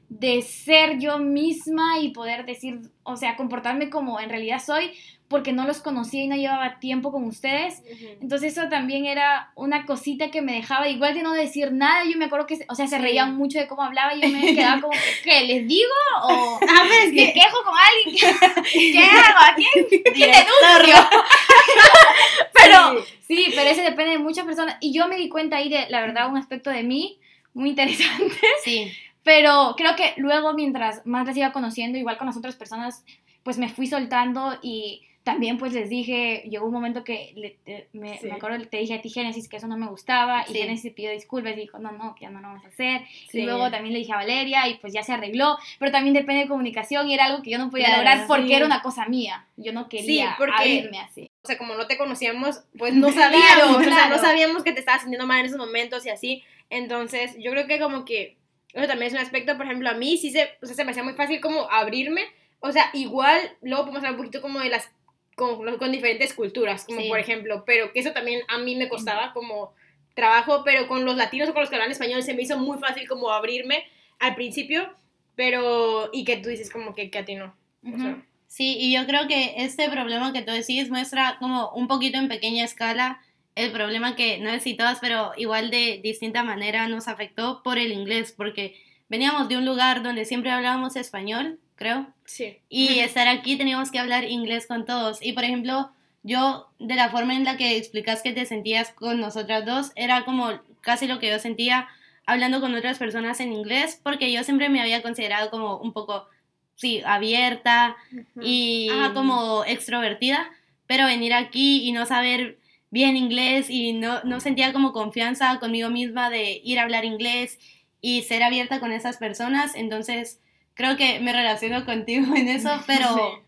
de 0.09 0.41
ser 0.41 0.97
yo 0.99 1.19
misma 1.19 1.99
y 1.99 2.09
poder 2.09 2.45
decir, 2.45 2.79
o 3.03 3.15
sea, 3.15 3.35
comportarme 3.35 3.89
como 3.89 4.19
en 4.19 4.29
realidad 4.29 4.61
soy, 4.65 4.91
porque 5.27 5.53
no 5.53 5.67
los 5.67 5.79
conocía 5.81 6.23
y 6.23 6.27
no 6.27 6.35
llevaba 6.35 6.79
tiempo 6.79 7.11
con 7.11 7.23
ustedes. 7.25 7.83
Entonces 8.19 8.53
eso 8.57 8.67
también 8.67 9.05
era 9.05 9.51
una 9.55 9.85
cosita 9.85 10.31
que 10.31 10.41
me 10.41 10.53
dejaba, 10.53 10.87
igual 10.89 11.13
de 11.13 11.21
no 11.21 11.33
decir 11.33 11.71
nada, 11.71 12.03
yo 12.05 12.17
me 12.17 12.25
acuerdo 12.25 12.47
que, 12.47 12.65
o 12.67 12.73
sea, 12.73 12.87
se 12.87 12.95
Sí. 12.95 13.01
reían 13.03 13.35
mucho 13.37 13.59
de 13.59 13.67
cómo 13.67 13.83
hablaba 13.83 14.15
y 14.15 14.21
yo 14.21 14.27
me 14.29 14.55
quedaba 14.55 14.81
como, 14.81 14.93
¿qué 15.23 15.41
les 15.45 15.67
digo? 15.67 15.87
¿O 16.23 16.59
Ah, 16.67 16.87
es 17.05 17.13
me 17.13 17.27
que, 17.27 17.33
quejo 17.33 17.57
con 17.63 17.75
alguien? 17.77 18.35
¿Qué, 18.73 18.91
qué 18.91 19.03
hago? 19.03 19.37
¿A 19.39 19.55
quién? 19.55 20.03
¿Quién 20.15 20.31
denuncio? 20.31 21.09
pero, 22.53 23.03
sí. 23.27 23.35
sí, 23.35 23.51
pero 23.55 23.69
eso 23.69 23.81
depende 23.81 24.11
de 24.13 24.19
muchas 24.19 24.45
personas. 24.45 24.77
Y 24.81 24.93
yo 24.93 25.07
me 25.07 25.17
di 25.17 25.29
cuenta 25.29 25.57
ahí 25.57 25.69
de, 25.69 25.87
la 25.89 26.01
verdad, 26.01 26.29
un 26.29 26.37
aspecto 26.37 26.69
de 26.69 26.83
mí 26.83 27.19
muy 27.53 27.69
interesante. 27.69 28.35
Sí, 28.63 28.91
Pero 29.29 29.75
creo 29.77 29.95
que 29.95 30.13
luego, 30.17 30.53
mientras 30.53 31.05
más 31.05 31.27
las 31.27 31.37
iba 31.37 31.51
conociendo, 31.51 31.99
igual 31.99 32.17
con 32.17 32.25
las 32.25 32.35
otras 32.35 32.55
personas, 32.55 33.03
pues 33.43 33.59
me 33.59 33.69
fui 33.69 33.85
soltando 33.85 34.57
y 34.63 35.03
también 35.23 35.59
pues 35.59 35.71
les 35.73 35.87
dije, 35.87 36.41
llegó 36.49 36.65
un 36.65 36.73
momento 36.73 37.03
que 37.03 37.31
le- 37.35 37.57
te- 37.63 37.89
me, 37.93 38.17
Sí. 38.17 38.25
me 38.25 38.31
acuerdo, 38.33 38.65
te 38.67 38.77
dije 38.77 38.95
a 38.95 39.01
ti 39.03 39.09
Génesis 39.11 39.47
que 39.47 39.57
eso 39.57 39.67
no 39.67 39.77
me 39.77 39.85
gustaba 39.85 40.45
y 40.49 40.53
Sí. 40.53 40.57
Génesis 40.61 40.93
pidió 40.93 41.11
disculpas 41.11 41.53
y 41.53 41.57
dijo, 41.59 41.77
no, 41.77 41.91
no, 41.91 42.15
que 42.15 42.21
ya 42.23 42.31
no 42.31 42.41
lo 42.41 42.47
vamos 42.47 42.65
a 42.65 42.69
hacer. 42.69 43.01
Sí. 43.29 43.41
Y 43.41 43.45
luego 43.45 43.69
también 43.69 43.93
le 43.93 43.99
dije 43.99 44.13
a 44.13 44.15
Valeria 44.15 44.67
y 44.67 44.75
pues 44.79 44.93
ya 44.93 45.03
se 45.03 45.13
arregló, 45.13 45.59
pero 45.77 45.91
también 45.91 46.15
depende 46.15 46.41
de 46.43 46.47
comunicación 46.47 47.07
y 47.07 47.13
era 47.13 47.25
algo 47.25 47.43
que 47.43 47.51
yo 47.51 47.59
no 47.59 47.69
podía 47.69 47.85
Claro, 47.85 48.01
lograr 48.01 48.25
porque 48.27 48.55
era 48.55 48.65
una 48.65 48.81
cosa 48.81 49.05
mía. 49.05 49.45
Yo 49.57 49.73
no 49.73 49.89
quería 49.89 50.33
porque- 50.39 50.53
abrirme 50.57 50.97
así. 51.01 51.29
o 51.43 51.47
sea, 51.47 51.59
como 51.59 51.75
no 51.75 51.85
te 51.85 51.99
conocíamos, 51.99 52.63
pues 52.79 52.93
no 52.95 53.11
sabíamos, 53.11 53.77
Claro, 53.77 53.77
o 53.77 53.83
sea, 53.83 54.09
no 54.09 54.17
sabíamos 54.17 54.63
que 54.63 54.71
te 54.71 54.79
estabas 54.79 55.01
sintiendo 55.01 55.27
mal 55.27 55.41
en 55.41 55.45
esos 55.45 55.59
momentos 55.59 56.03
y 56.07 56.09
así. 56.09 56.43
Entonces, 56.71 57.35
yo 57.39 57.51
creo 57.51 57.67
que 57.67 57.79
como 57.79 58.03
que 58.05 58.38
eso 58.73 58.87
también 58.87 59.07
es 59.07 59.13
un 59.13 59.19
aspecto, 59.19 59.57
por 59.57 59.65
ejemplo, 59.65 59.89
a 59.89 59.93
mí 59.93 60.17
sí 60.17 60.31
se, 60.31 60.49
o 60.61 60.65
sea, 60.65 60.75
se 60.75 60.83
me 60.85 60.91
hacía 60.91 61.03
muy 61.03 61.13
fácil 61.13 61.39
como 61.41 61.69
abrirme, 61.71 62.25
o 62.59 62.71
sea, 62.71 62.89
igual 62.93 63.39
luego 63.61 63.83
podemos 63.83 63.99
hablar 64.03 64.13
un 64.13 64.17
poquito 64.25 64.41
como 64.41 64.59
de 64.59 64.69
las 64.69 64.89
con, 65.35 65.77
con 65.77 65.91
diferentes 65.91 66.33
culturas, 66.33 66.85
como 66.85 66.99
Sí. 66.99 67.07
por 67.07 67.17
ejemplo, 67.19 67.63
pero 67.65 67.93
que 67.93 67.99
eso 68.01 68.11
también 68.11 68.41
a 68.49 68.57
mí 68.57 68.75
me 68.75 68.89
costaba 68.89 69.31
como 69.33 69.73
trabajo, 70.13 70.63
pero 70.65 70.87
con 70.87 71.05
los 71.05 71.15
latinos 71.15 71.47
o 71.49 71.53
con 71.53 71.61
los 71.61 71.69
que 71.69 71.77
hablan 71.77 71.91
español 71.91 72.21
se 72.23 72.33
me 72.33 72.41
hizo 72.41 72.57
muy 72.57 72.77
fácil 72.77 73.07
como 73.07 73.31
abrirme 73.31 73.85
al 74.19 74.35
principio, 74.35 74.93
pero 75.35 76.09
y 76.11 76.25
que 76.25 76.37
tú 76.37 76.49
dices 76.49 76.69
como 76.69 76.93
que, 76.93 77.09
que 77.09 77.19
a 77.19 77.25
ti 77.25 77.35
no. 77.35 77.55
O 77.93 77.97
sea, 77.97 78.21
sí, 78.47 78.75
y 78.77 78.93
yo 78.93 79.05
creo 79.05 79.27
que 79.29 79.53
este 79.63 79.89
problema 79.89 80.33
que 80.33 80.41
tú 80.41 80.51
decís 80.51 80.89
muestra 80.89 81.37
como 81.39 81.69
un 81.71 81.87
poquito 81.87 82.17
en 82.17 82.27
pequeña 82.27 82.65
escala 82.65 83.21
el 83.59 83.71
problema 83.71 84.15
que 84.15 84.37
no 84.39 84.49
sé 84.51 84.59
si 84.61 84.73
todas, 84.75 84.99
pero 84.99 85.31
igual 85.37 85.69
de 85.69 85.99
distinta 86.01 86.43
manera 86.43 86.87
nos 86.87 87.07
afectó 87.07 87.61
por 87.61 87.77
el 87.77 87.91
inglés, 87.91 88.33
porque 88.35 88.81
veníamos 89.09 89.49
de 89.49 89.57
un 89.57 89.65
lugar 89.65 90.01
donde 90.01 90.23
siempre 90.25 90.51
hablábamos 90.51 90.95
español, 90.95 91.59
creo, 91.75 92.07
sí. 92.25 92.57
y 92.69 92.99
estar 92.99 93.27
aquí 93.27 93.57
teníamos 93.57 93.91
que 93.91 93.99
hablar 93.99 94.23
inglés 94.23 94.65
con 94.65 94.85
todos. 94.85 95.19
Y 95.21 95.33
por 95.33 95.43
ejemplo, 95.43 95.91
yo, 96.23 96.69
de 96.79 96.95
la 96.95 97.09
forma 97.09 97.35
en 97.35 97.43
la 97.43 97.57
que 97.57 97.75
explicas 97.75 98.21
que 98.21 98.31
te 98.31 98.45
sentías 98.45 98.91
con 98.91 99.19
nosotras 99.19 99.65
dos, 99.65 99.91
era 99.95 100.23
como 100.23 100.61
casi 100.81 101.07
lo 101.07 101.19
que 101.19 101.29
yo 101.29 101.39
sentía 101.39 101.89
hablando 102.25 102.61
con 102.61 102.75
otras 102.75 102.97
personas 102.97 103.39
en 103.39 103.51
inglés, 103.51 103.99
porque 104.03 104.31
yo 104.31 104.43
siempre 104.43 104.69
me 104.69 104.79
había 104.79 105.01
considerado 105.01 105.49
como 105.49 105.77
un 105.77 105.91
poco, 105.91 106.27
sí, 106.75 107.01
abierta 107.05 107.97
y 108.41 108.87
ajá, 108.89 109.13
como 109.13 109.65
extrovertida, 109.65 110.49
pero 110.85 111.05
venir 111.05 111.33
aquí 111.33 111.87
y 111.87 111.91
no 111.91 112.05
saber 112.05 112.58
bien 112.91 113.17
inglés 113.17 113.69
y 113.69 113.93
no, 113.93 114.23
no 114.23 114.39
sentía 114.39 114.73
como 114.73 114.93
confianza 114.93 115.59
conmigo 115.59 115.89
misma 115.89 116.29
de 116.29 116.61
ir 116.63 116.79
a 116.79 116.83
hablar 116.83 117.05
inglés 117.05 117.59
y 118.01 118.23
ser 118.23 118.43
abierta 118.43 118.79
con 118.79 118.91
esas 118.91 119.17
personas, 119.17 119.75
entonces 119.75 120.39
creo 120.73 120.97
que 120.97 121.19
me 121.19 121.33
relaciono 121.33 121.85
contigo 121.85 122.35
en 122.35 122.47
eso, 122.47 122.71
pero 122.87 123.43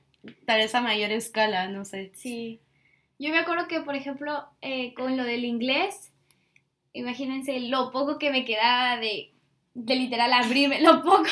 tal 0.45 0.59
vez 0.59 0.75
a 0.75 0.81
mayor 0.81 1.11
escala, 1.11 1.67
no 1.67 1.85
sé. 1.85 2.11
Sí. 2.15 2.59
Yo 3.17 3.29
me 3.29 3.39
acuerdo 3.39 3.67
que, 3.67 3.81
por 3.81 3.95
ejemplo, 3.95 4.45
eh, 4.61 4.93
con 4.95 5.15
lo 5.15 5.23
del 5.23 5.45
inglés, 5.45 6.11
imagínense 6.93 7.59
lo 7.59 7.91
poco 7.91 8.17
que 8.17 8.31
me 8.31 8.45
quedaba 8.45 8.97
de, 8.97 9.31
de 9.73 9.95
literal 9.95 10.33
abrirme, 10.33 10.81
lo 10.81 11.03
poco 11.03 11.23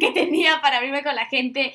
que 0.00 0.10
tenía 0.12 0.60
para 0.60 0.78
abrirme 0.78 1.02
con 1.02 1.14
la 1.14 1.26
gente. 1.26 1.74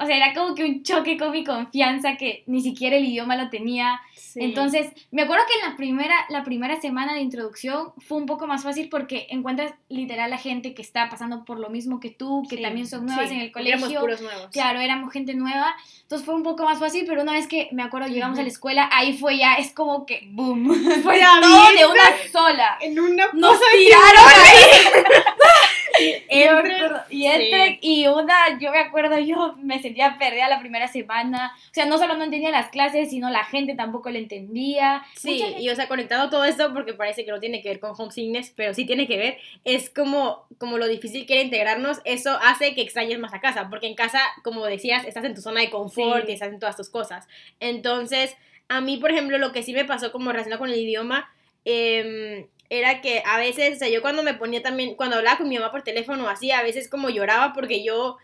O 0.00 0.06
sea, 0.06 0.16
era 0.16 0.32
como 0.34 0.54
que 0.54 0.64
un 0.64 0.82
choque 0.82 1.16
con 1.18 1.32
mi 1.32 1.44
confianza 1.44 2.16
que 2.16 2.42
ni 2.46 2.60
siquiera 2.62 2.96
el 2.96 3.04
idioma 3.04 3.36
lo 3.36 3.50
tenía. 3.50 4.00
Sí. 4.14 4.40
Entonces, 4.42 4.88
me 5.10 5.22
acuerdo 5.22 5.44
que 5.48 5.58
en 5.64 5.70
la 5.70 5.76
primera, 5.76 6.14
la 6.28 6.44
primera 6.44 6.80
semana 6.80 7.14
de 7.14 7.20
introducción 7.20 7.92
fue 8.06 8.18
un 8.18 8.26
poco 8.26 8.46
más 8.46 8.62
fácil 8.62 8.88
porque 8.90 9.26
encuentras 9.30 9.72
literal 9.88 10.32
a 10.32 10.38
gente 10.38 10.74
que 10.74 10.82
está 10.82 11.08
pasando 11.08 11.44
por 11.44 11.58
lo 11.58 11.70
mismo 11.70 11.98
que 11.98 12.10
tú, 12.10 12.42
que 12.48 12.56
Sí, 12.56 12.62
también 12.62 12.86
son 12.86 13.06
nuevas 13.06 13.28
Sí, 13.28 13.34
en 13.34 13.40
el 13.40 13.50
porque 13.50 13.68
éramos 13.68 13.84
colegio. 13.88 14.00
puros 14.00 14.20
nuevos. 14.20 14.48
Claro, 14.52 14.80
éramos 14.80 15.12
gente 15.12 15.34
nueva, 15.34 15.74
entonces 16.02 16.24
fue 16.26 16.34
un 16.34 16.42
poco 16.42 16.64
más 16.64 16.78
fácil, 16.78 17.04
pero 17.06 17.22
una 17.22 17.32
vez 17.32 17.46
que 17.46 17.68
me 17.72 17.82
acuerdo 17.82 18.08
llegamos 18.08 18.38
a 18.38 18.42
la 18.42 18.48
escuela, 18.48 18.88
ahí 18.92 19.16
fue 19.16 19.38
ya, 19.38 19.54
es 19.54 19.72
como 19.72 20.04
que 20.06 20.28
Boom. 20.30 20.72
fue 21.02 21.20
todo 21.42 21.72
de 21.76 21.86
una 21.86 22.02
sola. 22.30 22.78
En 22.80 22.98
una 23.00 23.26
Nos 23.32 23.58
tiraron 23.58 24.28
ahí. 24.44 25.04
Y 27.10 27.24
Entre- 27.26 27.78
y 27.82 28.06
una, 28.06 28.58
yo 28.60 28.70
me 28.70 28.78
acuerdo, 28.78 29.18
yo 29.18 29.54
me 29.62 29.80
sentía 29.80 30.16
perdida 30.18 30.48
la 30.48 30.60
primera 30.60 30.88
semana, 30.88 31.52
o 31.70 31.74
sea, 31.74 31.86
no 31.86 31.98
solo 31.98 32.14
no 32.16 32.24
entendía 32.24 32.50
las 32.50 32.68
clases, 32.70 33.10
sino 33.10 33.30
la 33.30 33.44
gente 33.44 33.74
tampoco 33.74 34.10
lo 34.10 34.18
entendía. 34.18 35.02
Sí, 35.16 35.38
gente- 35.38 35.60
y 35.60 35.68
o 35.70 35.74
sea, 35.76 35.88
conectado 35.88 36.28
todo 36.30 36.44
esto, 36.44 36.72
porque 36.72 36.94
parece 36.94 37.24
que 37.24 37.30
no 37.30 37.40
tiene 37.40 37.62
que 37.62 37.68
ver 37.68 37.80
con 37.80 37.92
homesickness, 37.98 38.52
pero 38.56 38.74
sí 38.74 38.84
tiene 38.84 39.06
que 39.06 39.16
ver, 39.16 39.38
es 39.64 39.90
como, 39.90 40.46
como 40.58 40.78
lo 40.78 40.86
difícil 40.86 41.26
que 41.26 41.34
era 41.34 41.42
integrarnos, 41.42 42.00
eso 42.04 42.38
hace 42.42 42.74
que 42.74 42.82
extrañes 42.82 43.18
más 43.18 43.34
a 43.34 43.40
casa, 43.40 43.68
porque 43.70 43.86
en 43.86 43.94
casa, 43.94 44.20
como 44.44 44.64
decías, 44.66 45.04
estás 45.06 45.24
en 45.24 45.34
tu 45.34 45.40
zona 45.40 45.60
de 45.60 45.70
confort 45.70 46.24
Sí. 46.26 46.30
y 46.30 46.34
estás 46.34 46.52
en 46.52 46.58
todas 46.58 46.76
tus 46.76 46.90
cosas. 46.90 47.26
Entonces, 47.60 48.36
a 48.68 48.80
mí, 48.80 48.96
por 48.98 49.10
ejemplo, 49.10 49.38
lo 49.38 49.52
que 49.52 49.62
sí 49.62 49.72
me 49.72 49.84
pasó 49.84 50.12
como 50.12 50.30
relacionado 50.30 50.58
con 50.60 50.70
el 50.70 50.78
idioma, 50.78 51.30
em, 51.64 52.46
era 52.70 53.00
que 53.00 53.22
a 53.24 53.38
veces, 53.38 53.76
o 53.76 53.78
sea, 53.78 53.88
yo 53.88 54.02
cuando 54.02 54.22
me 54.22 54.34
ponía 54.34 54.62
también, 54.62 54.94
cuando 54.94 55.16
hablaba 55.16 55.38
con 55.38 55.48
mi 55.48 55.56
mamá 55.56 55.70
por 55.70 55.82
teléfono 55.82 56.28
así, 56.28 56.50
a 56.50 56.62
veces 56.62 56.88
como 56.88 57.08
lloraba 57.08 57.52
porque 57.52 57.82
yo 57.82 58.18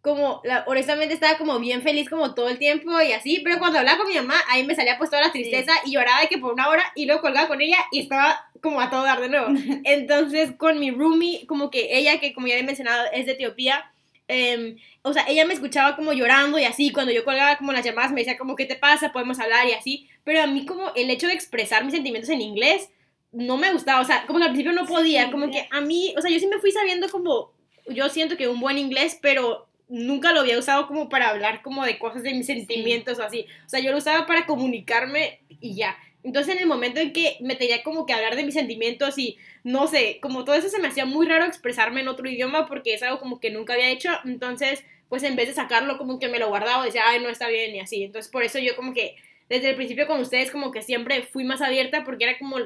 como, 0.00 0.40
la, 0.44 0.64
honestamente 0.66 1.12
estaba 1.12 1.36
como 1.36 1.58
bien 1.58 1.82
feliz 1.82 2.08
como 2.08 2.34
todo 2.34 2.48
el 2.48 2.58
tiempo 2.58 3.00
y 3.02 3.12
así, 3.12 3.40
pero 3.44 3.58
cuando 3.58 3.78
hablaba 3.78 3.98
con 3.98 4.08
mi 4.08 4.14
mamá, 4.14 4.36
ahí 4.48 4.64
me 4.64 4.74
salía 4.74 4.96
pues 4.96 5.10
toda 5.10 5.22
la 5.22 5.32
tristeza 5.32 5.72
y 5.84 5.92
lloraba 5.92 6.22
de 6.22 6.28
que 6.28 6.38
por 6.38 6.54
una 6.54 6.68
hora 6.68 6.84
y 6.94 7.04
luego 7.04 7.20
colgaba 7.20 7.48
con 7.48 7.60
ella 7.60 7.78
y 7.92 8.00
estaba 8.00 8.48
como 8.62 8.80
a 8.80 8.88
todo 8.88 9.02
dar 9.02 9.20
de 9.20 9.28
nuevo. 9.28 9.48
Entonces 9.84 10.52
con 10.56 10.78
mi 10.78 10.90
roomie, 10.90 11.46
como 11.46 11.70
que 11.70 11.98
ella, 11.98 12.18
que 12.18 12.32
como 12.32 12.46
ya 12.46 12.56
he 12.56 12.62
mencionado, 12.62 13.06
es 13.12 13.26
de 13.26 13.32
Etiopía, 13.32 13.92
em, 14.28 14.76
o 15.02 15.12
sea, 15.12 15.26
ella 15.28 15.44
me 15.44 15.54
escuchaba 15.54 15.96
como 15.96 16.12
llorando 16.12 16.58
y 16.58 16.64
así, 16.64 16.92
cuando 16.92 17.12
yo 17.12 17.24
colgaba 17.24 17.58
como 17.58 17.72
las 17.72 17.84
llamadas 17.84 18.12
me 18.12 18.20
decía 18.20 18.38
como, 18.38 18.56
¿qué 18.56 18.64
te 18.64 18.76
pasa? 18.76 19.12
Podemos 19.12 19.38
hablar 19.38 19.68
y 19.68 19.72
así, 19.72 20.08
pero 20.24 20.40
a 20.40 20.46
mí 20.46 20.64
como 20.64 20.92
el 20.94 21.10
hecho 21.10 21.26
de 21.26 21.34
expresar 21.34 21.84
mis 21.84 21.94
sentimientos 21.94 22.30
en 22.30 22.40
inglés 22.40 22.88
no 23.32 23.56
me 23.56 23.72
gustaba, 23.72 24.00
o 24.00 24.04
sea, 24.04 24.26
como 24.26 24.38
que 24.38 24.46
al 24.46 24.52
principio 24.52 24.72
no 24.72 24.86
podía, 24.86 25.30
como 25.30 25.50
que 25.50 25.68
a 25.70 25.80
mí, 25.80 26.14
o 26.16 26.20
sea, 26.20 26.30
yo 26.30 26.38
sí 26.38 26.46
me 26.46 26.58
fui 26.58 26.72
sabiendo 26.72 27.08
como, 27.08 27.52
yo 27.88 28.08
siento 28.08 28.36
que 28.36 28.48
un 28.48 28.60
buen 28.60 28.78
inglés, 28.78 29.18
pero 29.20 29.68
nunca 29.88 30.32
lo 30.32 30.40
había 30.40 30.58
usado 30.58 30.86
como 30.86 31.08
para 31.08 31.28
hablar 31.28 31.62
como 31.62 31.84
de 31.84 31.98
cosas 31.98 32.22
de 32.22 32.32
mis 32.32 32.46
sentimientos 32.46 33.18
o 33.18 33.24
así. 33.24 33.46
O 33.66 33.68
sea, 33.68 33.80
yo 33.80 33.90
lo 33.90 33.98
usaba 33.98 34.26
para 34.26 34.46
comunicarme 34.46 35.40
y 35.48 35.74
ya. 35.74 35.96
Entonces, 36.22 36.54
en 36.54 36.60
el 36.60 36.68
momento 36.68 37.00
en 37.00 37.12
que 37.12 37.38
me 37.40 37.56
tenía 37.56 37.82
como 37.82 38.06
que 38.06 38.12
hablar 38.12 38.36
de 38.36 38.44
mis 38.44 38.54
sentimientos 38.54 39.18
y 39.18 39.38
no 39.64 39.86
sé, 39.86 40.18
como 40.20 40.44
todo 40.44 40.54
eso 40.54 40.68
se 40.68 40.78
me 40.78 40.88
hacía 40.88 41.06
muy 41.06 41.26
raro 41.26 41.44
expresarme 41.44 42.02
en 42.02 42.08
otro 42.08 42.28
idioma 42.28 42.66
porque 42.66 42.94
es 42.94 43.02
algo 43.02 43.18
como 43.18 43.40
que 43.40 43.50
nunca 43.50 43.72
había 43.72 43.90
hecho. 43.90 44.10
Entonces, 44.24 44.84
pues 45.08 45.22
en 45.24 45.34
vez 45.34 45.48
de 45.48 45.54
sacarlo, 45.54 45.98
como 45.98 46.18
que 46.18 46.28
me 46.28 46.38
lo 46.38 46.48
guardaba 46.48 46.84
y 46.84 46.86
decía, 46.86 47.02
ay, 47.06 47.20
no 47.20 47.28
está 47.28 47.48
bien 47.48 47.74
y 47.74 47.80
así. 47.80 48.04
Entonces, 48.04 48.30
por 48.30 48.42
eso 48.44 48.58
yo 48.58 48.76
como 48.76 48.94
que 48.94 49.16
desde 49.48 49.70
el 49.70 49.76
principio 49.76 50.06
con 50.06 50.20
ustedes, 50.20 50.50
como 50.50 50.70
que 50.70 50.82
siempre 50.82 51.22
fui 51.22 51.42
más 51.42 51.62
abierta 51.62 52.04
porque 52.04 52.24
era 52.24 52.38
como 52.38 52.58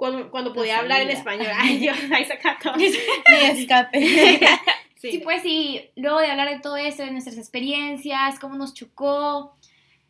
cuando, 0.00 0.30
cuando 0.30 0.54
podía 0.54 0.78
hablar 0.78 1.02
en 1.02 1.10
español. 1.10 1.48
Ay, 1.54 1.76
Dios, 1.76 1.98
ahí 2.10 2.24
saca 2.24 2.58
todo. 2.60 2.74
Mi 2.74 2.86
escape. 2.86 4.40
Sí. 4.96 5.18
pues 5.24 5.40
sí, 5.40 5.80
luego 5.96 6.18
de 6.18 6.26
hablar 6.26 6.50
de 6.50 6.60
todo 6.60 6.76
eso, 6.76 7.02
de 7.02 7.10
nuestras 7.10 7.38
experiencias, 7.38 8.38
cómo 8.38 8.56
nos 8.56 8.74
chocó, 8.74 9.54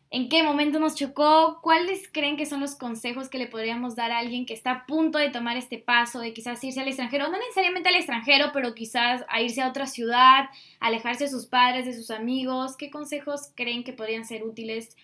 en 0.09 0.27
qué 0.27 0.43
momento 0.43 0.81
nos 0.81 0.95
chocó, 0.95 1.59
¿cuáles 1.63 2.09
creen 2.11 2.35
que 2.35 2.45
son 2.45 2.59
los 2.59 2.75
consejos 2.75 3.29
que 3.29 3.37
le 3.37 3.47
podríamos 3.47 3.95
dar 3.95 4.11
a 4.11 4.17
alguien 4.17 4.45
que 4.45 4.53
está 4.53 4.71
a 4.71 4.85
punto 4.85 5.17
de 5.17 5.29
tomar 5.29 5.55
este 5.55 5.77
paso, 5.77 6.19
de 6.19 6.33
quizás 6.33 6.61
irse 6.65 6.81
al 6.81 6.89
extranjero, 6.89 7.29
no 7.29 7.37
necesariamente 7.37 7.87
al 7.87 7.95
extranjero, 7.95 8.47
pero 8.51 8.75
quizás 8.75 9.23
a 9.29 9.41
irse 9.41 9.61
a 9.61 9.69
otra 9.69 9.85
ciudad, 9.85 10.49
alejarse 10.81 11.23
de 11.23 11.29
sus 11.29 11.45
padres, 11.45 11.85
de 11.85 11.93
sus 11.93 12.11
amigos? 12.11 12.75
¿Qué 12.75 12.89
consejos 12.89 13.53
creen 13.55 13.85
que 13.85 13.93
podrían 13.93 14.25
ser 14.25 14.43
útiles 14.43 14.97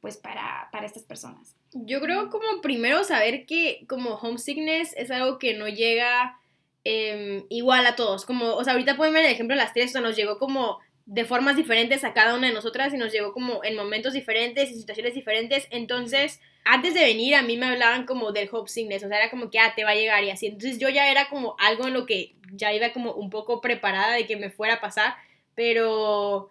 pues 0.00 0.16
para, 0.16 0.68
para 0.70 0.86
estas 0.86 1.02
personas? 1.02 1.56
Yo 1.74 2.00
creo 2.00 2.30
como 2.30 2.60
primero 2.62 3.04
saber 3.04 3.46
que 3.46 3.84
como 3.88 4.14
homesickness 4.14 4.94
es 4.96 5.10
algo 5.10 5.38
que 5.38 5.54
no 5.54 5.68
llega 5.68 6.38
Em, 6.84 7.44
igual 7.48 7.86
a 7.86 7.96
todos. 7.96 8.26
Como, 8.26 8.54
o 8.54 8.62
sea, 8.62 8.74
ahorita 8.74 8.96
pueden 8.96 9.14
ver 9.14 9.24
el 9.24 9.32
ejemplo 9.32 9.56
de 9.56 9.62
las 9.62 9.72
tres, 9.72 9.90
o 9.90 9.92
sea, 9.92 10.00
nos 10.02 10.16
llegó 10.16 10.38
como 10.38 10.78
de 11.06 11.24
formas 11.24 11.56
diferentes 11.56 12.04
a 12.04 12.12
cada 12.12 12.34
una 12.34 12.46
de 12.46 12.52
nosotras 12.52 12.92
y 12.94 12.96
nos 12.96 13.12
llegó 13.12 13.32
como 13.32 13.62
en 13.64 13.76
momentos 13.76 14.12
diferentes 14.12 14.70
y 14.70 14.74
situaciones 14.78 15.14
diferentes. 15.14 15.66
Entonces, 15.70 16.40
antes 16.64 16.94
de 16.94 17.00
venir 17.00 17.34
a 17.34 17.42
mí 17.42 17.56
me 17.56 17.66
hablaban 17.66 18.04
como 18.04 18.32
del 18.32 18.48
hope 18.52 18.70
sickness, 18.70 19.02
o 19.04 19.08
sea, 19.08 19.18
era 19.18 19.30
como 19.30 19.50
que, 19.50 19.58
ah, 19.58 19.72
te 19.74 19.84
va 19.84 19.90
a 19.90 19.94
llegar 19.94 20.22
y 20.24 20.30
así. 20.30 20.46
Entonces 20.46 20.78
yo 20.78 20.90
ya 20.90 21.10
era 21.10 21.28
como 21.28 21.56
algo 21.58 21.86
en 21.86 21.94
lo 21.94 22.06
que 22.06 22.34
ya 22.52 22.72
iba 22.72 22.92
como 22.92 23.12
un 23.14 23.30
poco 23.30 23.60
preparada 23.62 24.14
de 24.14 24.26
que 24.26 24.36
me 24.36 24.50
fuera 24.50 24.74
a 24.74 24.80
pasar, 24.80 25.14
pero... 25.54 26.50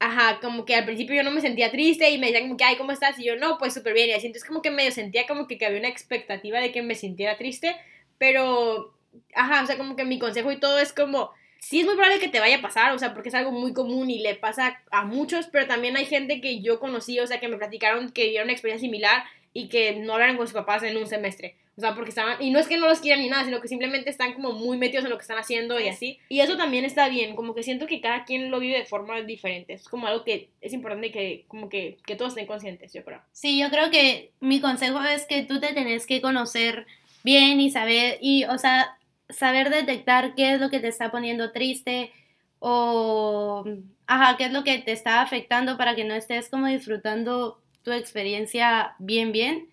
Ajá, 0.00 0.38
como 0.40 0.64
que 0.64 0.76
al 0.76 0.84
principio 0.84 1.16
yo 1.16 1.24
no 1.24 1.32
me 1.32 1.40
sentía 1.40 1.72
triste 1.72 2.08
y 2.10 2.18
me 2.18 2.26
decían 2.26 2.44
como 2.44 2.56
que, 2.56 2.64
ay, 2.64 2.76
¿cómo 2.76 2.92
estás? 2.92 3.18
Y 3.18 3.24
yo, 3.24 3.36
no, 3.36 3.58
pues 3.58 3.74
súper 3.74 3.94
bien. 3.94 4.08
Y 4.08 4.12
así, 4.12 4.26
entonces 4.26 4.48
como 4.48 4.62
que 4.62 4.70
medio 4.70 4.92
sentía 4.92 5.26
como 5.26 5.46
que, 5.48 5.58
que 5.58 5.66
había 5.66 5.78
una 5.80 5.88
expectativa 5.88 6.60
de 6.60 6.70
que 6.70 6.82
me 6.82 6.94
sintiera 6.94 7.36
triste, 7.36 7.74
pero 8.16 8.94
ajá, 9.34 9.62
o 9.62 9.66
sea, 9.66 9.76
como 9.76 9.96
que 9.96 10.04
mi 10.04 10.18
consejo 10.18 10.52
y 10.52 10.60
todo 10.60 10.78
es 10.78 10.92
como, 10.92 11.30
sí 11.58 11.80
es 11.80 11.86
muy 11.86 11.96
probable 11.96 12.20
que 12.20 12.28
te 12.28 12.40
vaya 12.40 12.58
a 12.58 12.62
pasar, 12.62 12.92
o 12.94 12.98
sea, 12.98 13.14
porque 13.14 13.30
es 13.30 13.34
algo 13.34 13.50
muy 13.52 13.72
común 13.72 14.10
y 14.10 14.20
le 14.20 14.34
pasa 14.36 14.80
a 14.90 15.04
muchos, 15.04 15.46
pero 15.48 15.66
también 15.66 15.96
hay 15.96 16.06
gente 16.06 16.40
que 16.40 16.60
yo 16.60 16.78
conocí, 16.80 17.18
o 17.20 17.26
sea, 17.26 17.40
que 17.40 17.48
me 17.48 17.56
platicaron 17.56 18.10
que 18.12 18.24
vivieron 18.24 18.46
una 18.46 18.52
experiencia 18.52 18.86
similar 18.86 19.24
y 19.52 19.68
que 19.68 19.96
no 19.96 20.14
hablaron 20.14 20.36
con 20.36 20.46
sus 20.46 20.54
papás 20.54 20.82
en 20.82 20.96
un 20.96 21.06
semestre. 21.06 21.56
O 21.78 21.80
sea, 21.80 21.94
porque 21.94 22.08
estaban, 22.08 22.42
y 22.42 22.50
no 22.50 22.58
es 22.58 22.66
que 22.66 22.76
no 22.76 22.88
los 22.88 22.98
quieran 22.98 23.22
ni 23.22 23.28
nada, 23.28 23.44
sino 23.44 23.60
que 23.60 23.68
simplemente 23.68 24.10
están 24.10 24.34
como 24.34 24.50
muy 24.50 24.76
metidos 24.76 25.04
en 25.04 25.10
lo 25.10 25.16
que 25.16 25.22
están 25.22 25.38
haciendo 25.38 25.78
y 25.78 25.86
así. 25.86 26.18
Y 26.28 26.40
eso 26.40 26.56
también 26.56 26.84
está 26.84 27.08
bien, 27.08 27.36
como 27.36 27.54
que 27.54 27.62
siento 27.62 27.86
que 27.86 28.00
cada 28.00 28.24
quien 28.24 28.50
lo 28.50 28.58
vive 28.58 28.78
de 28.78 28.84
forma 28.84 29.22
diferente. 29.22 29.74
Es 29.74 29.88
como 29.88 30.08
algo 30.08 30.24
que 30.24 30.48
es 30.60 30.72
importante 30.72 31.12
que, 31.12 31.44
como 31.46 31.68
que, 31.68 31.98
que 32.04 32.16
todos 32.16 32.32
estén 32.32 32.46
conscientes, 32.46 32.92
yo 32.92 33.04
creo. 33.04 33.22
Sí, 33.30 33.60
yo 33.60 33.70
creo 33.70 33.92
que 33.92 34.32
mi 34.40 34.60
consejo 34.60 35.00
es 35.04 35.24
que 35.26 35.44
tú 35.44 35.60
te 35.60 35.72
tenés 35.72 36.04
que 36.04 36.20
conocer 36.20 36.84
bien 37.22 37.60
y 37.60 37.70
saber, 37.70 38.18
y, 38.20 38.42
o 38.46 38.58
sea, 38.58 38.98
saber 39.28 39.70
detectar 39.70 40.34
qué 40.34 40.54
es 40.54 40.60
lo 40.60 40.70
que 40.70 40.80
te 40.80 40.88
está 40.88 41.12
poniendo 41.12 41.52
triste 41.52 42.10
o, 42.58 43.64
ajá, 44.08 44.36
qué 44.36 44.46
es 44.46 44.52
lo 44.52 44.64
que 44.64 44.78
te 44.78 44.90
está 44.90 45.22
afectando 45.22 45.76
para 45.76 45.94
que 45.94 46.02
no 46.02 46.14
estés 46.14 46.48
como 46.48 46.66
disfrutando 46.66 47.60
tu 47.84 47.92
experiencia 47.92 48.96
bien, 48.98 49.30
bien. 49.30 49.68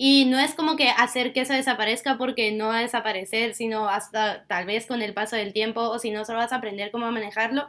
Y 0.00 0.26
no 0.26 0.38
es 0.38 0.54
como 0.54 0.76
que 0.76 0.90
hacer 0.90 1.32
que 1.32 1.40
eso 1.40 1.54
desaparezca 1.54 2.18
porque 2.18 2.52
no 2.52 2.68
va 2.68 2.78
a 2.78 2.82
desaparecer, 2.82 3.54
sino 3.54 3.88
hasta 3.88 4.46
tal 4.46 4.64
vez 4.64 4.86
con 4.86 5.02
el 5.02 5.12
paso 5.12 5.34
del 5.36 5.52
tiempo 5.52 5.80
o 5.82 5.98
si 5.98 6.12
no, 6.12 6.24
solo 6.24 6.38
vas 6.38 6.52
a 6.52 6.56
aprender 6.56 6.92
cómo 6.92 7.10
manejarlo. 7.10 7.68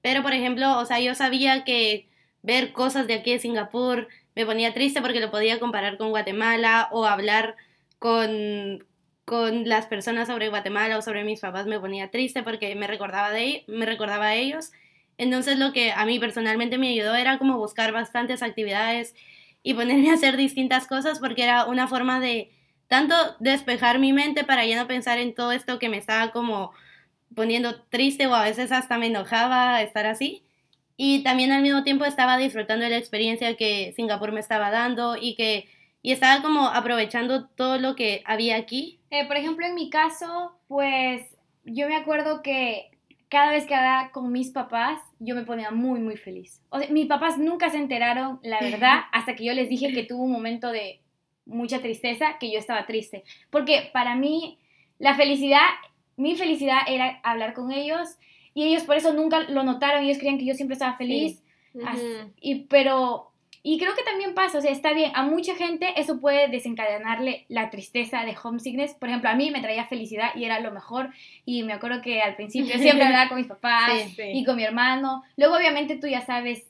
Pero, 0.00 0.22
por 0.22 0.32
ejemplo, 0.32 0.78
o 0.78 0.86
sea, 0.86 1.00
yo 1.00 1.14
sabía 1.16 1.64
que 1.64 2.08
ver 2.42 2.72
cosas 2.72 3.08
de 3.08 3.14
aquí 3.14 3.32
de 3.32 3.40
Singapur 3.40 4.08
me 4.36 4.46
ponía 4.46 4.72
triste 4.74 5.02
porque 5.02 5.20
lo 5.20 5.32
podía 5.32 5.58
comparar 5.58 5.98
con 5.98 6.10
Guatemala 6.10 6.88
o 6.92 7.06
hablar 7.06 7.56
con, 7.98 8.86
con 9.24 9.68
las 9.68 9.86
personas 9.86 10.28
sobre 10.28 10.48
Guatemala 10.50 10.98
o 10.98 11.02
sobre 11.02 11.24
mis 11.24 11.40
papás 11.40 11.66
me 11.66 11.80
ponía 11.80 12.10
triste 12.12 12.44
porque 12.44 12.76
me 12.76 12.86
recordaba, 12.86 13.32
de, 13.32 13.64
me 13.66 13.86
recordaba 13.86 14.34
ellos. 14.34 14.70
Entonces 15.18 15.58
lo 15.58 15.72
que 15.72 15.90
a 15.90 16.06
mí 16.06 16.20
personalmente 16.20 16.78
me 16.78 16.90
ayudó 16.90 17.16
era 17.16 17.38
como 17.38 17.58
buscar 17.58 17.90
bastantes 17.92 18.42
actividades 18.42 19.14
y 19.66 19.74
ponerme 19.74 20.10
a 20.10 20.14
hacer 20.14 20.36
distintas 20.36 20.86
cosas 20.86 21.18
porque 21.18 21.42
era 21.42 21.64
una 21.64 21.88
forma 21.88 22.20
de 22.20 22.52
tanto 22.86 23.16
despejar 23.40 23.98
mi 23.98 24.12
mente 24.12 24.44
para 24.44 24.64
ya 24.64 24.80
no 24.80 24.86
pensar 24.86 25.18
en 25.18 25.34
todo 25.34 25.50
esto 25.50 25.80
que 25.80 25.88
me 25.88 25.96
estaba 25.96 26.30
como 26.30 26.70
poniendo 27.34 27.82
triste 27.88 28.28
o 28.28 28.34
a 28.36 28.44
veces 28.44 28.70
hasta 28.70 28.96
me 28.96 29.08
enojaba 29.08 29.82
estar 29.82 30.06
así. 30.06 30.44
Y 30.96 31.24
también 31.24 31.50
al 31.50 31.62
mismo 31.62 31.82
tiempo 31.82 32.04
estaba 32.04 32.36
disfrutando 32.38 32.84
de 32.84 32.92
la 32.92 32.96
experiencia 32.96 33.56
que 33.56 33.92
Singapur 33.96 34.30
me 34.30 34.38
estaba 34.38 34.70
dando 34.70 35.16
y 35.20 35.34
que 35.34 35.68
y 36.00 36.12
estaba 36.12 36.42
como 36.42 36.68
aprovechando 36.68 37.48
todo 37.48 37.78
lo 37.78 37.96
que 37.96 38.22
había 38.24 38.54
aquí. 38.54 39.00
Eh, 39.10 39.26
por 39.26 39.36
ejemplo, 39.36 39.66
en 39.66 39.74
mi 39.74 39.90
caso, 39.90 40.56
pues 40.68 41.22
yo 41.64 41.88
me 41.88 41.96
acuerdo 41.96 42.40
que 42.40 42.95
cada 43.28 43.50
vez 43.50 43.66
que 43.66 43.74
hablaba 43.74 44.10
con 44.12 44.30
mis 44.30 44.50
papás, 44.50 45.00
yo 45.18 45.34
me 45.34 45.42
ponía 45.42 45.70
muy, 45.70 46.00
muy 46.00 46.16
feliz. 46.16 46.62
O 46.70 46.78
sea, 46.78 46.88
mis 46.90 47.06
papás 47.06 47.38
nunca 47.38 47.70
se 47.70 47.78
enteraron, 47.78 48.38
la 48.42 48.60
verdad, 48.60 49.00
hasta 49.12 49.34
que 49.34 49.44
yo 49.44 49.52
les 49.52 49.68
dije 49.68 49.92
que 49.92 50.04
tuvo 50.04 50.24
un 50.24 50.32
momento 50.32 50.70
de 50.70 51.00
mucha 51.44 51.80
tristeza, 51.80 52.38
que 52.38 52.52
yo 52.52 52.58
estaba 52.58 52.86
triste. 52.86 53.24
Porque 53.50 53.90
para 53.92 54.14
mí, 54.14 54.58
la 54.98 55.14
felicidad, 55.14 55.66
mi 56.16 56.36
felicidad 56.36 56.80
era 56.86 57.20
hablar 57.22 57.54
con 57.54 57.72
ellos 57.72 58.16
y 58.54 58.64
ellos 58.64 58.84
por 58.84 58.96
eso 58.96 59.12
nunca 59.12 59.40
lo 59.40 59.64
notaron, 59.64 60.04
ellos 60.04 60.18
creían 60.18 60.38
que 60.38 60.46
yo 60.46 60.54
siempre 60.54 60.74
estaba 60.74 60.96
feliz. 60.96 61.42
y, 62.40 62.64
pero 62.64 63.25
y 63.68 63.78
creo 63.78 63.96
que 63.96 64.04
también 64.04 64.32
pasa, 64.32 64.58
o 64.58 64.60
sea, 64.60 64.70
está 64.70 64.92
bien, 64.92 65.10
a 65.16 65.24
mucha 65.24 65.56
gente 65.56 66.00
eso 66.00 66.20
puede 66.20 66.46
desencadenarle 66.46 67.46
la 67.48 67.68
tristeza 67.68 68.24
de 68.24 68.36
homesickness. 68.40 68.94
Por 68.94 69.08
ejemplo, 69.08 69.28
a 69.28 69.34
mí 69.34 69.50
me 69.50 69.60
traía 69.60 69.84
felicidad 69.86 70.28
y 70.36 70.44
era 70.44 70.60
lo 70.60 70.70
mejor. 70.70 71.10
Y 71.44 71.64
me 71.64 71.72
acuerdo 71.72 72.00
que 72.00 72.22
al 72.22 72.36
principio 72.36 72.78
siempre 72.78 73.04
hablaba 73.06 73.28
con 73.28 73.38
mis 73.38 73.48
papás 73.48 73.90
y 74.18 74.44
con 74.44 74.54
mi 74.54 74.62
hermano. 74.62 75.24
Luego, 75.36 75.56
obviamente, 75.56 75.96
tú 75.96 76.06
ya 76.06 76.24
sabes, 76.24 76.64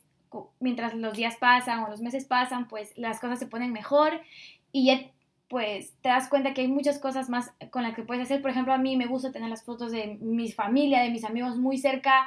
mientras 0.58 0.94
los 0.94 1.14
días 1.14 1.36
pasan 1.36 1.84
o 1.84 1.90
los 1.90 2.00
meses 2.00 2.24
pasan, 2.24 2.66
pues 2.66 2.96
las 2.96 3.20
cosas 3.20 3.38
se 3.38 3.46
ponen 3.46 3.74
mejor 3.74 4.18
y 4.72 4.86
ya 4.86 5.00
pues 5.48 5.92
te 6.00 6.08
das 6.08 6.30
cuenta 6.30 6.54
que 6.54 6.62
hay 6.62 6.68
muchas 6.68 6.98
cosas 6.98 7.28
más 7.28 7.52
con 7.68 7.82
las 7.82 7.94
que 7.94 8.04
puedes 8.04 8.22
hacer. 8.22 8.40
Por 8.40 8.52
ejemplo, 8.52 8.72
a 8.72 8.78
mí 8.78 8.96
me 8.96 9.04
gusta 9.04 9.32
tener 9.32 9.50
las 9.50 9.66
fotos 9.66 9.92
de 9.92 10.16
mi 10.22 10.50
familia, 10.50 11.02
de 11.02 11.10
mis 11.10 11.24
amigos 11.24 11.58
muy 11.58 11.76
cerca 11.76 12.26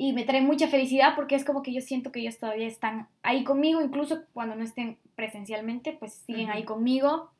y 0.00 0.14
me 0.14 0.24
trae 0.24 0.40
mucha 0.40 0.66
felicidad 0.66 1.14
porque 1.14 1.34
es 1.34 1.44
como 1.44 1.62
que 1.62 1.74
yo 1.74 1.82
siento 1.82 2.10
que 2.10 2.20
ellos 2.20 2.38
todavía 2.38 2.66
están 2.66 3.06
ahí 3.22 3.44
conmigo, 3.44 3.82
incluso 3.82 4.22
cuando 4.32 4.56
no 4.56 4.64
estén 4.64 4.96
presencialmente, 5.14 5.92
pues 5.92 6.14
siguen 6.24 6.48
ahí 6.48 6.64
conmigo. 6.64 7.30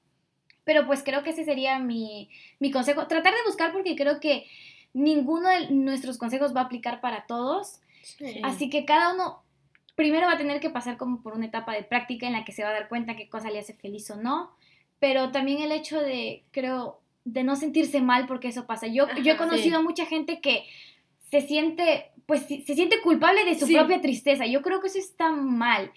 Pero 0.65 0.87
pues 0.87 1.03
creo 1.03 1.23
que 1.23 1.31
ese 1.31 1.47
sería 1.47 1.79
mi, 1.79 2.29
mi 2.59 2.71
consejo. 2.71 3.07
Tratar 3.07 3.33
de 3.33 3.45
buscar 3.47 3.73
porque 3.73 3.97
creo 3.97 4.21
que 4.21 4.47
ninguno 4.93 5.49
de 5.49 5.71
nuestros 5.71 6.19
consejos 6.19 6.55
va 6.55 6.61
a 6.61 6.65
aplicar 6.65 7.01
para 7.01 7.25
todos. 7.25 7.81
Así 8.43 8.69
que 8.69 8.85
cada 8.85 9.15
uno 9.15 9.43
primero 9.95 10.27
va 10.27 10.35
a 10.35 10.39
tener 10.39 10.61
que 10.61 10.69
pasar 10.69 10.99
como 10.99 11.23
por 11.23 11.33
una 11.33 11.47
etapa 11.47 11.73
de 11.73 11.83
práctica 11.83 12.27
en 12.27 12.35
la 12.35 12.45
que 12.45 12.53
se 12.53 12.63
va 12.63 12.69
a 12.69 12.75
dar 12.75 12.91
cuenta 12.91 13.17
qué 13.17 13.31
cosa 13.31 13.49
le 13.49 13.61
hace 13.61 13.73
feliz 13.73 14.11
o 14.11 14.17
no. 14.17 14.51
Pero 14.99 15.31
también 15.31 15.63
el 15.63 15.73
hecho 15.73 15.99
de, 15.99 16.45
creo, 16.51 17.01
de 17.25 17.43
no 17.43 17.57
sentirse 17.57 18.03
mal 18.03 18.27
porque 18.27 18.49
eso 18.49 18.67
pasa. 18.67 18.87
Yo, 18.87 19.07
yo 19.23 19.33
he 19.33 19.37
conocido 19.39 19.79
a 19.79 19.83
mucha 19.83 20.05
gente 20.05 20.43
que 20.43 20.67
se 21.31 21.41
siente 21.43 22.11
pues 22.31 22.43
se 22.47 22.75
siente 22.77 23.01
culpable 23.03 23.45
de 23.45 23.59
su 23.59 23.67
propia 23.67 24.01
tristeza. 24.01 24.47
Yo 24.47 24.63
creo 24.63 24.81
que 24.81 24.87
eso 24.87 25.01
está 25.01 25.33
mal. 25.33 25.91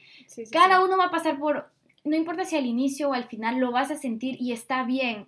Cada 0.52 0.84
uno 0.84 0.98
va 0.98 1.06
a 1.06 1.12
pasar 1.12 1.38
por, 1.38 1.69
no 2.04 2.15
importa 2.15 2.43
si 2.43 2.56
al 2.56 2.65
inicio 2.65 3.10
o 3.10 3.13
al 3.13 3.26
final, 3.26 3.60
lo 3.60 3.72
vas 3.72 3.91
a 3.91 3.98
sentir 3.98 4.38
y 4.41 4.52
está 4.52 4.82
bien. 4.84 5.28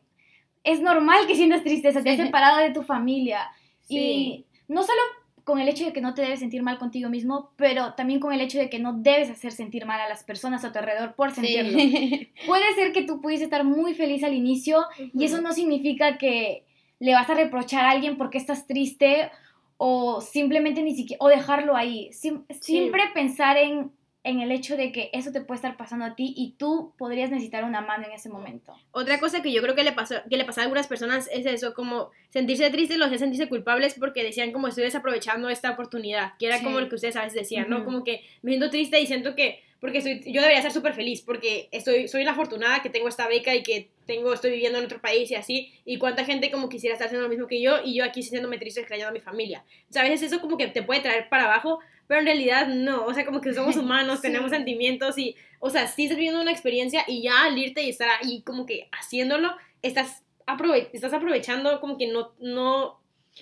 Es 0.63 0.81
normal 0.81 1.27
que 1.27 1.35
sientas 1.35 1.61
tristeza, 1.61 2.01
te 2.01 2.09
has 2.09 2.17
separado 2.17 2.57
de 2.57 2.71
tu 2.71 2.81
familia. 2.81 3.51
Y 3.87 4.45
no 4.67 4.81
solo 4.81 4.99
con 5.43 5.59
el 5.59 5.69
hecho 5.69 5.85
de 5.85 5.93
que 5.93 6.01
no 6.01 6.15
te 6.15 6.23
debes 6.23 6.39
sentir 6.39 6.63
mal 6.63 6.79
contigo 6.79 7.07
mismo, 7.07 7.51
pero 7.55 7.93
también 7.93 8.19
con 8.19 8.33
el 8.33 8.41
hecho 8.41 8.57
de 8.57 8.71
que 8.71 8.79
no 8.79 8.93
debes 8.93 9.29
hacer 9.29 9.51
sentir 9.51 9.85
mal 9.85 10.01
a 10.01 10.09
las 10.09 10.23
personas 10.23 10.65
a 10.65 10.71
tu 10.71 10.79
alrededor 10.79 11.13
por 11.13 11.29
sentirlo. 11.29 11.77
Puede 12.47 12.73
ser 12.73 12.93
que 12.93 13.03
tú 13.03 13.21
pudieses 13.21 13.45
estar 13.45 13.63
muy 13.63 13.93
feliz 13.93 14.23
al 14.23 14.33
inicio 14.33 14.85
y 14.97 15.23
eso 15.23 15.39
no 15.39 15.53
significa 15.53 16.17
que 16.17 16.65
le 16.97 17.13
vas 17.13 17.29
a 17.29 17.35
reprochar 17.35 17.85
a 17.85 17.91
alguien 17.91 18.17
porque 18.17 18.39
estás 18.39 18.65
triste 18.65 19.29
o 19.77 20.21
simplemente 20.21 20.81
ni 20.81 20.95
siquiera, 20.95 21.23
o 21.23 21.27
dejarlo 21.27 21.75
ahí. 21.75 22.09
siempre 22.11 23.03
pensar 23.13 23.57
en 23.57 23.91
en 24.25 24.41
el 24.41 24.51
hecho 24.51 24.75
de 24.75 24.91
que 24.91 25.11
eso 25.13 25.31
te 25.31 25.39
puede 25.39 25.57
estar 25.57 25.77
pasando 25.77 26.03
a 26.03 26.15
ti 26.15 26.33
y 26.35 26.55
tú 26.57 26.93
podrías 26.97 27.29
necesitar 27.29 27.63
una 27.63 27.81
mano 27.81 28.07
en 28.07 28.11
ese 28.11 28.27
momento. 28.27 28.75
Otra 28.91 29.19
cosa 29.19 29.43
que 29.43 29.53
yo 29.53 29.61
creo 29.61 29.75
que 29.75 29.83
le 29.83 29.91
pasó 29.91 30.15
que 30.27 30.35
le 30.35 30.45
pasa 30.45 30.61
a 30.61 30.63
algunas 30.63 30.87
personas 30.87 31.29
es 31.31 31.45
eso, 31.45 31.75
como 31.75 32.09
sentirse 32.29 32.67
tristes, 32.71 32.97
los 32.97 33.05
hacía 33.05 33.19
sentirse 33.19 33.47
culpables 33.47 33.93
porque 33.93 34.23
decían 34.23 34.51
como 34.51 34.67
estoy 34.67 34.85
desaprovechando 34.85 35.47
esta 35.47 35.69
oportunidad, 35.69 36.33
que 36.39 36.47
era 36.47 36.63
como 36.63 36.81
lo 36.81 36.89
que 36.89 36.95
ustedes 36.95 37.15
a 37.15 37.21
veces 37.21 37.35
decían, 37.35 37.69
¿no? 37.69 37.85
Como 37.85 38.03
que 38.03 38.23
me 38.41 38.51
siento 38.51 38.71
triste 38.71 38.99
y 38.99 39.05
siento 39.05 39.35
que 39.35 39.59
porque 39.85 40.01
soy, 40.01 40.19
yo 40.25 40.41
debería 40.41 40.63
ser 40.63 40.71
súper 40.71 40.95
feliz 40.95 41.21
porque 41.21 41.69
estoy, 41.71 42.07
soy 42.07 42.23
la 42.23 42.31
afortunada 42.31 42.81
que 42.81 42.89
tengo 42.89 43.07
esta 43.07 43.27
beca 43.27 43.53
y 43.53 43.61
que 43.61 43.91
tengo, 44.07 44.33
estoy 44.33 44.49
viviendo 44.49 44.79
en 44.79 44.85
otro 44.85 44.99
país 44.99 45.29
y 45.29 45.35
así, 45.35 45.73
y 45.85 45.99
cuánta 45.99 46.25
gente 46.25 46.49
como 46.49 46.69
quisiera 46.69 46.95
estar 46.95 47.05
haciendo 47.05 47.21
lo 47.21 47.29
mismo 47.29 47.45
que 47.45 47.61
yo 47.61 47.77
y 47.85 47.93
yo 47.93 48.03
aquí 48.03 48.23
sintiéndome 48.23 48.57
triste 48.57 48.79
extrañando 48.79 49.11
a 49.11 49.13
mi 49.13 49.19
familia. 49.19 49.63
O 49.87 49.93
sea, 49.93 50.01
a 50.01 50.09
veces 50.09 50.23
eso 50.23 50.41
como 50.41 50.57
que 50.57 50.65
te 50.69 50.81
puede 50.81 51.01
traer 51.01 51.29
para 51.29 51.43
abajo, 51.43 51.81
pero 52.07 52.19
en 52.19 52.25
realidad 52.25 52.67
no, 52.67 53.05
o 53.05 53.13
sea, 53.13 53.25
como 53.25 53.41
que 53.41 53.53
somos 53.53 53.75
humanos, 53.77 54.21
tenemos 54.21 54.49
sentimientos 54.49 55.19
y, 55.19 55.35
o 55.59 55.69
sea, 55.69 55.85
sí 55.85 56.05
estás 56.05 56.17
viviendo 56.17 56.41
una 56.41 56.51
experiencia 56.51 57.03
y 57.07 57.21
ya 57.21 57.43
al 57.43 57.55
irte 57.55 57.83
y 57.83 57.89
estar 57.91 58.09
ahí 58.23 58.41
como 58.41 58.65
que 58.65 58.89
haciéndolo, 58.91 59.55
estás, 59.83 60.23
aprove 60.47 60.89
estás 60.93 61.13
aprovechando 61.13 61.79
como 61.79 61.99
que 61.99 62.07
no, 62.07 62.33
no, 62.39 62.99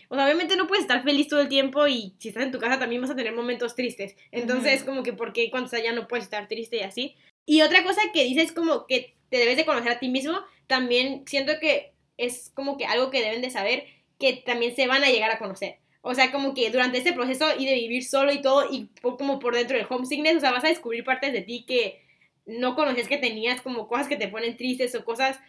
o 0.10 0.15
sea, 0.15 0.25
obviamente 0.25 0.56
no 0.56 0.67
puedes 0.67 0.84
estar 0.84 1.03
feliz 1.03 1.27
todo 1.27 1.41
el 1.41 1.49
tiempo 1.49 1.88
y 1.88 2.15
si 2.19 2.29
estás 2.29 2.43
en 2.43 2.51
tu 2.51 2.60
casa 2.60 2.79
también 2.79 3.01
vas 3.01 3.12
a 3.12 3.15
tener 3.15 3.34
momentos 3.34 3.75
tristes. 3.75 4.15
Entonces, 4.32 4.84
como 4.84 5.03
que, 5.03 5.13
¿por 5.13 5.34
qué 5.34 5.49
cuando 5.49 5.65
estás 5.65 5.82
allá 5.82 5.91
no 5.91 6.08
puedes 6.08 6.25
estar 6.25 6.47
triste 6.47 6.77
y 6.77 6.82
así? 6.82 7.15
Y 7.45 7.62
otra 7.62 7.84
cosa 7.84 8.01
que 8.13 8.23
dices 8.23 8.51
como 8.51 8.88
que 8.88 9.13
te 9.29 9.38
debes 9.38 9.58
de 9.58 9.65
conocer 9.65 9.91
a 9.91 9.99
ti 9.99 10.10
mismo, 10.10 10.39
también 10.67 11.23
siento 11.27 11.53
que 11.60 11.93
es 12.17 12.51
como 12.53 12.77
que 12.77 12.86
algo 12.86 13.10
que 13.10 13.21
deben 13.21 13.41
de 13.41 13.49
saber 13.49 13.86
que 14.19 14.34
también 14.34 14.75
se 14.75 14.88
van 14.88 15.03
a 15.03 15.10
llegar 15.10 15.32
a 15.32 15.39
conocer. 15.39 15.79
O 16.01 16.13
sea, 16.15 16.32
como 16.32 16.53
que 16.53 16.69
durante 16.69 16.97
este 16.97 17.13
proceso 17.13 17.47
y 17.58 17.65
de 17.65 17.75
vivir 17.75 18.03
solo 18.03 18.32
y 18.32 18.41
todo, 18.41 18.67
y 18.69 18.89
como 19.01 19.39
por 19.39 19.56
dentro 19.56 19.77
del 19.77 19.88
homesickness, 19.89 20.38
o 20.38 20.39
sea, 20.41 20.51
vas 20.51 20.63
a 20.63 20.69
descubrir 20.69 21.03
partes 21.03 21.34
de 21.34 21.41
ti 21.41 21.65
que 21.67 22.01
no 22.45 22.75
conocías 22.75 23.08
que 23.08 23.17
tenías, 23.17 23.62
como 23.62 23.88
cosas 23.88 24.08
que 24.08 24.17
te 24.17 24.27
ponen 24.27 24.58
tristes 24.58 24.93
o 24.95 25.06
cosas 25.06 25.39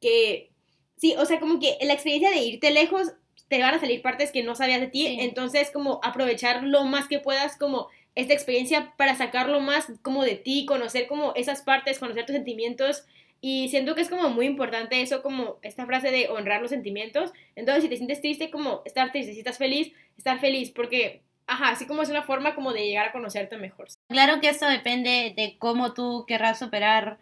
que... 0.00 0.50
Sí, 0.96 1.14
o 1.18 1.26
sea, 1.26 1.40
como 1.40 1.58
que 1.58 1.76
la 1.82 1.92
experiencia 1.92 2.30
de 2.30 2.38
irte 2.38 2.70
lejos 2.70 3.12
te 3.48 3.60
van 3.60 3.74
a 3.74 3.80
salir 3.80 4.02
partes 4.02 4.32
que 4.32 4.42
no 4.42 4.54
sabías 4.54 4.80
de 4.80 4.88
ti, 4.88 5.18
entonces 5.20 5.70
como 5.70 6.00
aprovechar 6.02 6.62
lo 6.64 6.84
más 6.84 7.06
que 7.08 7.20
puedas 7.20 7.56
como 7.56 7.88
esta 8.14 8.32
experiencia 8.32 8.94
para 8.96 9.14
sacarlo 9.14 9.60
más 9.60 9.92
como 10.02 10.24
de 10.24 10.36
ti, 10.36 10.66
conocer 10.66 11.06
como 11.06 11.34
esas 11.34 11.62
partes, 11.62 11.98
conocer 11.98 12.26
tus 12.26 12.34
sentimientos 12.34 13.04
y 13.40 13.68
siento 13.68 13.94
que 13.94 14.00
es 14.00 14.08
como 14.08 14.30
muy 14.30 14.46
importante 14.46 15.00
eso, 15.02 15.22
como 15.22 15.58
esta 15.62 15.86
frase 15.86 16.10
de 16.10 16.28
honrar 16.28 16.62
los 16.62 16.70
sentimientos. 16.70 17.32
Entonces, 17.54 17.84
si 17.84 17.90
te 17.90 17.96
sientes 17.96 18.20
triste, 18.20 18.50
como 18.50 18.82
estar 18.84 19.12
triste, 19.12 19.34
si 19.34 19.38
estás 19.38 19.58
feliz, 19.58 19.92
estar 20.16 20.40
feliz, 20.40 20.70
porque, 20.70 21.22
ajá, 21.46 21.68
así 21.68 21.86
como 21.86 22.02
es 22.02 22.08
una 22.08 22.22
forma 22.22 22.54
como 22.54 22.72
de 22.72 22.86
llegar 22.86 23.08
a 23.08 23.12
conocerte 23.12 23.58
mejor. 23.58 23.88
Claro 24.08 24.40
que 24.40 24.48
eso 24.48 24.66
depende 24.66 25.34
de 25.36 25.56
cómo 25.58 25.92
tú 25.92 26.24
querrás 26.26 26.58
superar 26.58 27.18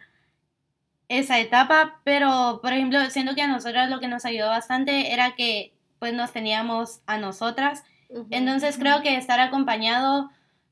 esa 1.09 1.39
etapa, 1.39 2.01
pero, 2.03 2.59
por 2.61 2.73
ejemplo, 2.73 2.99
siento 3.11 3.35
que 3.35 3.41
a 3.41 3.47
nosotras 3.47 3.89
lo 3.89 3.99
que 3.99 4.07
nos 4.07 4.25
ayudó 4.25 4.47
bastante 4.47 5.13
era 5.13 5.35
que 5.35 5.74
pues 5.99 6.13
nos 6.13 6.31
teníamos 6.31 7.01
a 7.05 7.17
nosotras. 7.17 7.83
Entonces 8.29 8.77
creo 8.77 9.01
que 9.01 9.17
estar 9.17 9.39
acompañado 9.39 10.29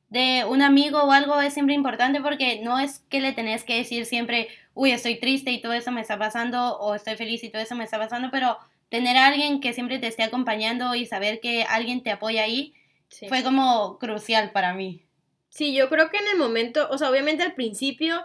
de 0.09 0.45
un 0.47 0.61
amigo 0.61 1.03
o 1.03 1.11
algo 1.11 1.41
es 1.41 1.55
siempre 1.55 1.73
importante 1.73 2.21
porque 2.21 2.61
no 2.61 2.77
es 2.77 2.99
que 3.09 3.19
le 3.19 3.33
tenés 3.33 3.63
que 3.63 3.77
decir 3.77 4.05
siempre, 4.05 4.47
uy, 4.75 4.91
estoy 4.91 5.19
triste 5.19 5.51
y 5.51 5.59
todo 5.59 5.73
eso 5.73 5.91
me 5.91 6.01
está 6.01 6.19
pasando, 6.19 6.77
o 6.77 6.93
estoy 6.93 7.15
feliz 7.15 7.43
y 7.43 7.49
todo 7.49 7.63
eso 7.63 7.75
me 7.75 7.83
está 7.83 7.97
pasando, 7.97 8.29
pero 8.31 8.57
tener 8.89 9.17
a 9.17 9.25
alguien 9.25 9.59
que 9.59 9.73
siempre 9.73 9.97
te 9.97 10.05
esté 10.05 10.21
acompañando 10.21 10.93
y 10.93 11.07
saber 11.07 11.39
que 11.39 11.63
alguien 11.63 12.03
te 12.03 12.11
apoya 12.11 12.43
ahí 12.43 12.75
fue 13.27 13.43
como 13.43 13.97
crucial 13.97 14.51
para 14.51 14.75
mí. 14.75 15.03
Sí, 15.49 15.73
yo 15.73 15.89
creo 15.89 16.11
que 16.11 16.17
en 16.17 16.27
el 16.27 16.37
momento, 16.37 16.87
o 16.91 16.97
sea, 16.99 17.09
obviamente 17.09 17.41
al 17.41 17.53
principio, 17.53 18.21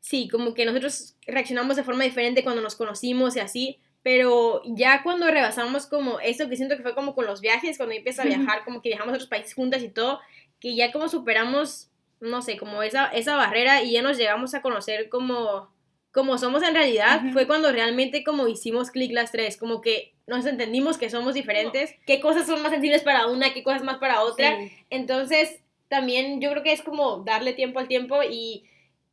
sí, 0.00 0.28
como 0.28 0.54
que 0.54 0.64
nosotros 0.64 1.16
reaccionamos 1.26 1.76
de 1.76 1.84
forma 1.84 2.04
diferente 2.04 2.44
cuando 2.44 2.62
nos 2.62 2.76
conocimos 2.76 3.36
y 3.36 3.40
así, 3.40 3.78
pero 4.06 4.62
ya 4.64 5.02
cuando 5.02 5.28
rebasamos 5.28 5.86
como 5.86 6.20
eso 6.20 6.48
que 6.48 6.56
siento 6.56 6.76
que 6.76 6.84
fue 6.84 6.94
como 6.94 7.12
con 7.12 7.26
los 7.26 7.40
viajes, 7.40 7.76
cuando 7.76 7.92
empieza 7.92 8.22
a 8.22 8.26
viajar, 8.26 8.64
como 8.64 8.80
que 8.80 8.90
viajamos 8.90 9.12
a 9.12 9.16
otros 9.16 9.28
países 9.28 9.52
juntas 9.52 9.82
y 9.82 9.88
todo, 9.88 10.20
que 10.60 10.76
ya 10.76 10.92
como 10.92 11.08
superamos, 11.08 11.90
no 12.20 12.40
sé, 12.40 12.56
como 12.56 12.84
esa, 12.84 13.06
esa 13.06 13.34
barrera 13.34 13.82
y 13.82 13.94
ya 13.94 14.02
nos 14.02 14.16
llegamos 14.16 14.54
a 14.54 14.62
conocer 14.62 15.08
como, 15.08 15.74
como 16.12 16.38
somos 16.38 16.62
en 16.62 16.74
realidad, 16.74 17.20
fue 17.32 17.48
cuando 17.48 17.72
realmente 17.72 18.22
como 18.22 18.46
hicimos 18.46 18.92
clic 18.92 19.10
las 19.10 19.32
tres, 19.32 19.56
como 19.56 19.80
que 19.80 20.14
nos 20.28 20.46
entendimos 20.46 20.98
que 20.98 21.10
somos 21.10 21.34
diferentes, 21.34 21.92
qué 22.06 22.20
cosas 22.20 22.46
son 22.46 22.62
más 22.62 22.70
sensibles 22.70 23.02
para 23.02 23.26
una, 23.26 23.52
qué 23.52 23.64
cosas 23.64 23.82
más 23.82 23.98
para 23.98 24.22
otra. 24.22 24.56
Entonces, 24.88 25.58
también 25.88 26.40
yo 26.40 26.52
creo 26.52 26.62
que 26.62 26.72
es 26.72 26.82
como 26.82 27.24
darle 27.24 27.54
tiempo 27.54 27.80
al 27.80 27.88
tiempo 27.88 28.22
y 28.22 28.66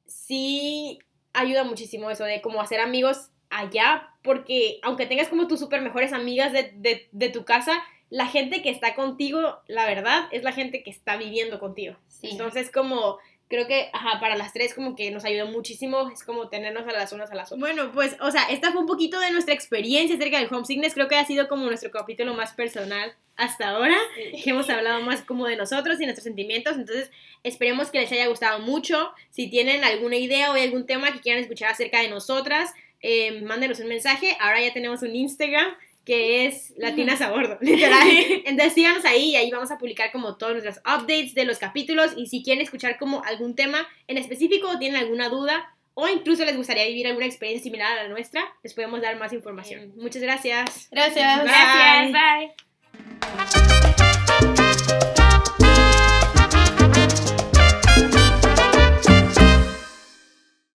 sí 0.06 1.00
ayuda 1.34 1.64
muchísimo 1.64 2.12
eso 2.12 2.26
de 2.26 2.42
como 2.42 2.62
hacer 2.62 2.80
amigos 2.80 3.32
allá, 3.50 4.13
porque 4.24 4.80
aunque 4.82 5.06
tengas 5.06 5.28
como 5.28 5.48
tus 5.48 5.60
super 5.60 5.82
mejores 5.82 6.14
amigas 6.14 6.54
de, 6.54 7.30
tu 7.30 7.46
casa, 7.46 7.84
la 8.10 8.28
gente 8.28 8.62
que 8.62 8.70
está 8.70 8.96
contigo, 8.96 9.60
la 9.68 9.86
verdad, 9.86 10.28
es 10.32 10.44
la 10.44 10.52
gente 10.52 10.84
que 10.84 10.90
está 10.90 11.18
viviendo 11.18 11.60
contigo. 11.60 11.96
Entonces, 12.22 12.72
como 12.72 13.18
creo 13.50 13.68
que 13.68 13.90
ajá, 13.94 14.20
para 14.20 14.36
las 14.36 14.52
tres 14.52 14.74
como 14.74 14.96
que 14.96 15.12
nos 15.12 15.26
ayudó 15.26 15.46
muchísimo, 15.46 16.10
es 16.10 16.24
como 16.24 16.50
tenernos 16.50 16.88
a 16.88 16.92
las 16.92 17.12
unas 17.14 17.32
a 17.32 17.36
las 17.36 17.52
otras. 17.52 17.60
Bueno, 17.60 17.92
pues, 17.92 18.18
o 18.20 18.32
sea, 18.32 18.44
esta 18.50 18.72
fue 18.72 18.82
un 18.82 18.88
poquito 18.88 19.20
de 19.20 19.30
nuestra 19.30 19.54
experiencia 19.54 20.16
acerca 20.16 20.40
del 20.40 20.52
homesickness, 20.52 20.96
creo 20.96 21.08
que 21.08 21.18
ha 21.18 21.26
sido 21.26 21.48
como 21.48 21.66
nuestro 21.66 21.92
capítulo 21.92 22.34
más 22.34 22.54
personal 22.54 23.14
hasta 23.36 23.70
ahora, 23.70 23.96
que 24.16 24.50
hemos 24.50 24.70
hablado 24.72 25.02
más 25.02 25.22
como 25.22 25.46
de 25.46 25.56
nosotros 25.56 26.02
y 26.02 26.06
nuestros 26.06 26.24
sentimientos, 26.24 26.78
entonces 26.78 27.12
esperemos 27.44 27.92
que 27.92 28.00
les 28.00 28.12
haya 28.12 28.28
gustado 28.28 28.60
mucho, 28.60 29.12
si 29.30 29.48
tienen 29.50 29.84
alguna 29.84 30.16
idea 30.16 30.52
o 30.52 30.56
algún 30.56 30.88
tema 30.88 31.12
que 31.14 31.20
quieran 31.20 31.44
escuchar 31.44 31.72
acerca 31.72 32.02
de 32.02 32.08
nosotras, 32.08 32.72
eh, 33.04 33.42
mándenos 33.42 33.80
un 33.80 33.88
mensaje. 33.88 34.36
Ahora 34.40 34.60
ya 34.62 34.74
tenemos 34.74 35.04
un 35.04 35.16
Instagram 35.16 35.68
que 36.06 36.46
es 36.46 36.74
Latinas 36.78 37.22
a 37.22 37.30
Bordo, 37.32 37.58
literal. 37.62 38.08
Entonces 38.46 38.74
síganos 38.74 39.06
ahí 39.06 39.32
y 39.32 39.36
ahí 39.36 39.52
vamos 39.52 39.72
a 39.72 39.78
publicar 39.78 40.12
como 40.12 40.38
todos 40.38 40.54
nuestros 40.54 40.80
updates 40.80 41.36
de 41.36 41.46
los 41.46 41.60
capítulos 41.60 42.12
y 42.18 42.28
si 42.28 42.44
quieren 42.44 42.64
escuchar 42.64 42.98
como 42.98 43.24
algún 43.24 43.56
tema 43.56 43.88
en 44.08 44.18
específico 44.18 44.70
o 44.70 44.80
tienen 44.80 45.00
alguna 45.00 45.30
duda 45.30 45.70
o 45.94 46.08
incluso 46.08 46.44
les 46.44 46.58
gustaría 46.58 46.88
vivir 46.88 47.06
alguna 47.06 47.28
experiencia 47.28 47.64
similar 47.64 47.92
a 47.92 48.04
la 48.04 48.10
nuestra, 48.10 48.44
les 48.64 48.74
podemos 48.74 49.00
dar 49.02 49.18
más 49.18 49.32
información. 49.32 49.94
Muchas 49.96 50.24
gracias. 50.24 50.88
Gracias. 50.90 51.44
Gracias. 51.44 52.12
Bye. 55.04 55.13